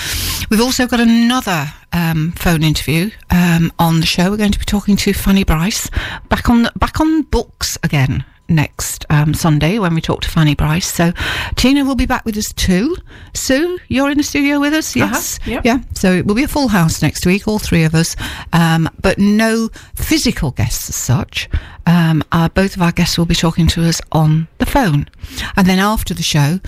We've 0.49 0.63
also 0.63 0.87
got 0.87 1.01
another 1.15 1.67
um, 1.93 2.33
phone 2.33 2.63
interview 2.65 3.11
um, 3.31 3.73
on 3.79 4.01
the 4.01 4.07
show. 4.07 4.31
We're 4.31 4.37
going 4.37 4.53
to 4.53 4.59
be 4.59 4.65
talking 4.65 4.97
to 4.97 5.13
Fanny 5.13 5.45
Bryce 5.45 5.89
back 6.29 6.51
on 6.51 6.69
back 6.77 7.01
on 7.01 7.23
books 7.23 7.79
again 7.85 8.25
next 8.49 9.07
um, 9.09 9.33
Sunday 9.33 9.79
when 9.79 9.95
we 9.95 10.01
talk 10.01 10.21
to 10.23 10.29
Fanny 10.29 10.55
Bryce. 10.57 10.91
So 10.93 11.13
Tina 11.55 11.85
will 11.85 11.95
be 11.95 12.05
back 12.05 12.25
with 12.25 12.37
us 12.37 12.53
too. 12.55 12.97
Sue, 13.33 13.79
you're 13.89 14.11
in 14.11 14.19
the 14.19 14.25
studio 14.25 14.59
with 14.61 14.75
us, 14.75 14.95
yes, 14.97 15.39
Uh-huh, 15.39 15.51
yep. 15.53 15.65
yeah. 15.65 15.79
So 15.95 16.13
it 16.13 16.27
will 16.27 16.35
be 16.35 16.43
a 16.43 16.49
full 16.49 16.69
house 16.69 17.01
next 17.01 17.25
week, 17.27 17.47
all 17.47 17.59
three 17.61 17.85
of 17.85 17.95
us, 17.95 18.17
um, 18.53 18.91
but 19.01 19.19
no 19.19 19.69
physical 19.95 20.51
guests 20.51 20.89
as 20.89 20.97
such. 20.97 21.49
Um, 21.87 22.25
uh, 22.33 22.49
both 22.49 22.75
of 22.77 22.83
our 22.83 22.93
guests 22.93 23.17
will 23.17 23.25
be 23.27 23.35
talking 23.37 23.67
to 23.69 23.85
us 23.89 24.01
on 24.13 24.49
the 24.59 24.67
phone, 24.67 25.09
and 25.57 25.67
then 25.67 25.79
after 25.79 26.13
the 26.13 26.23
show. 26.25 26.59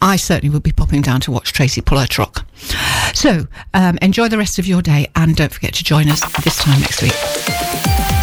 I 0.00 0.16
certainly 0.16 0.52
will 0.52 0.60
be 0.60 0.72
popping 0.72 1.02
down 1.02 1.20
to 1.22 1.30
watch 1.30 1.52
Tracy 1.52 1.80
pull 1.80 1.98
her 1.98 2.06
truck. 2.06 2.46
So, 3.14 3.46
um, 3.74 3.98
enjoy 4.02 4.28
the 4.28 4.38
rest 4.38 4.58
of 4.58 4.66
your 4.66 4.82
day 4.82 5.10
and 5.16 5.34
don't 5.34 5.52
forget 5.52 5.74
to 5.74 5.84
join 5.84 6.08
us 6.08 6.20
this 6.44 6.56
time 6.56 6.80
next 6.80 7.02
week. 7.02 8.15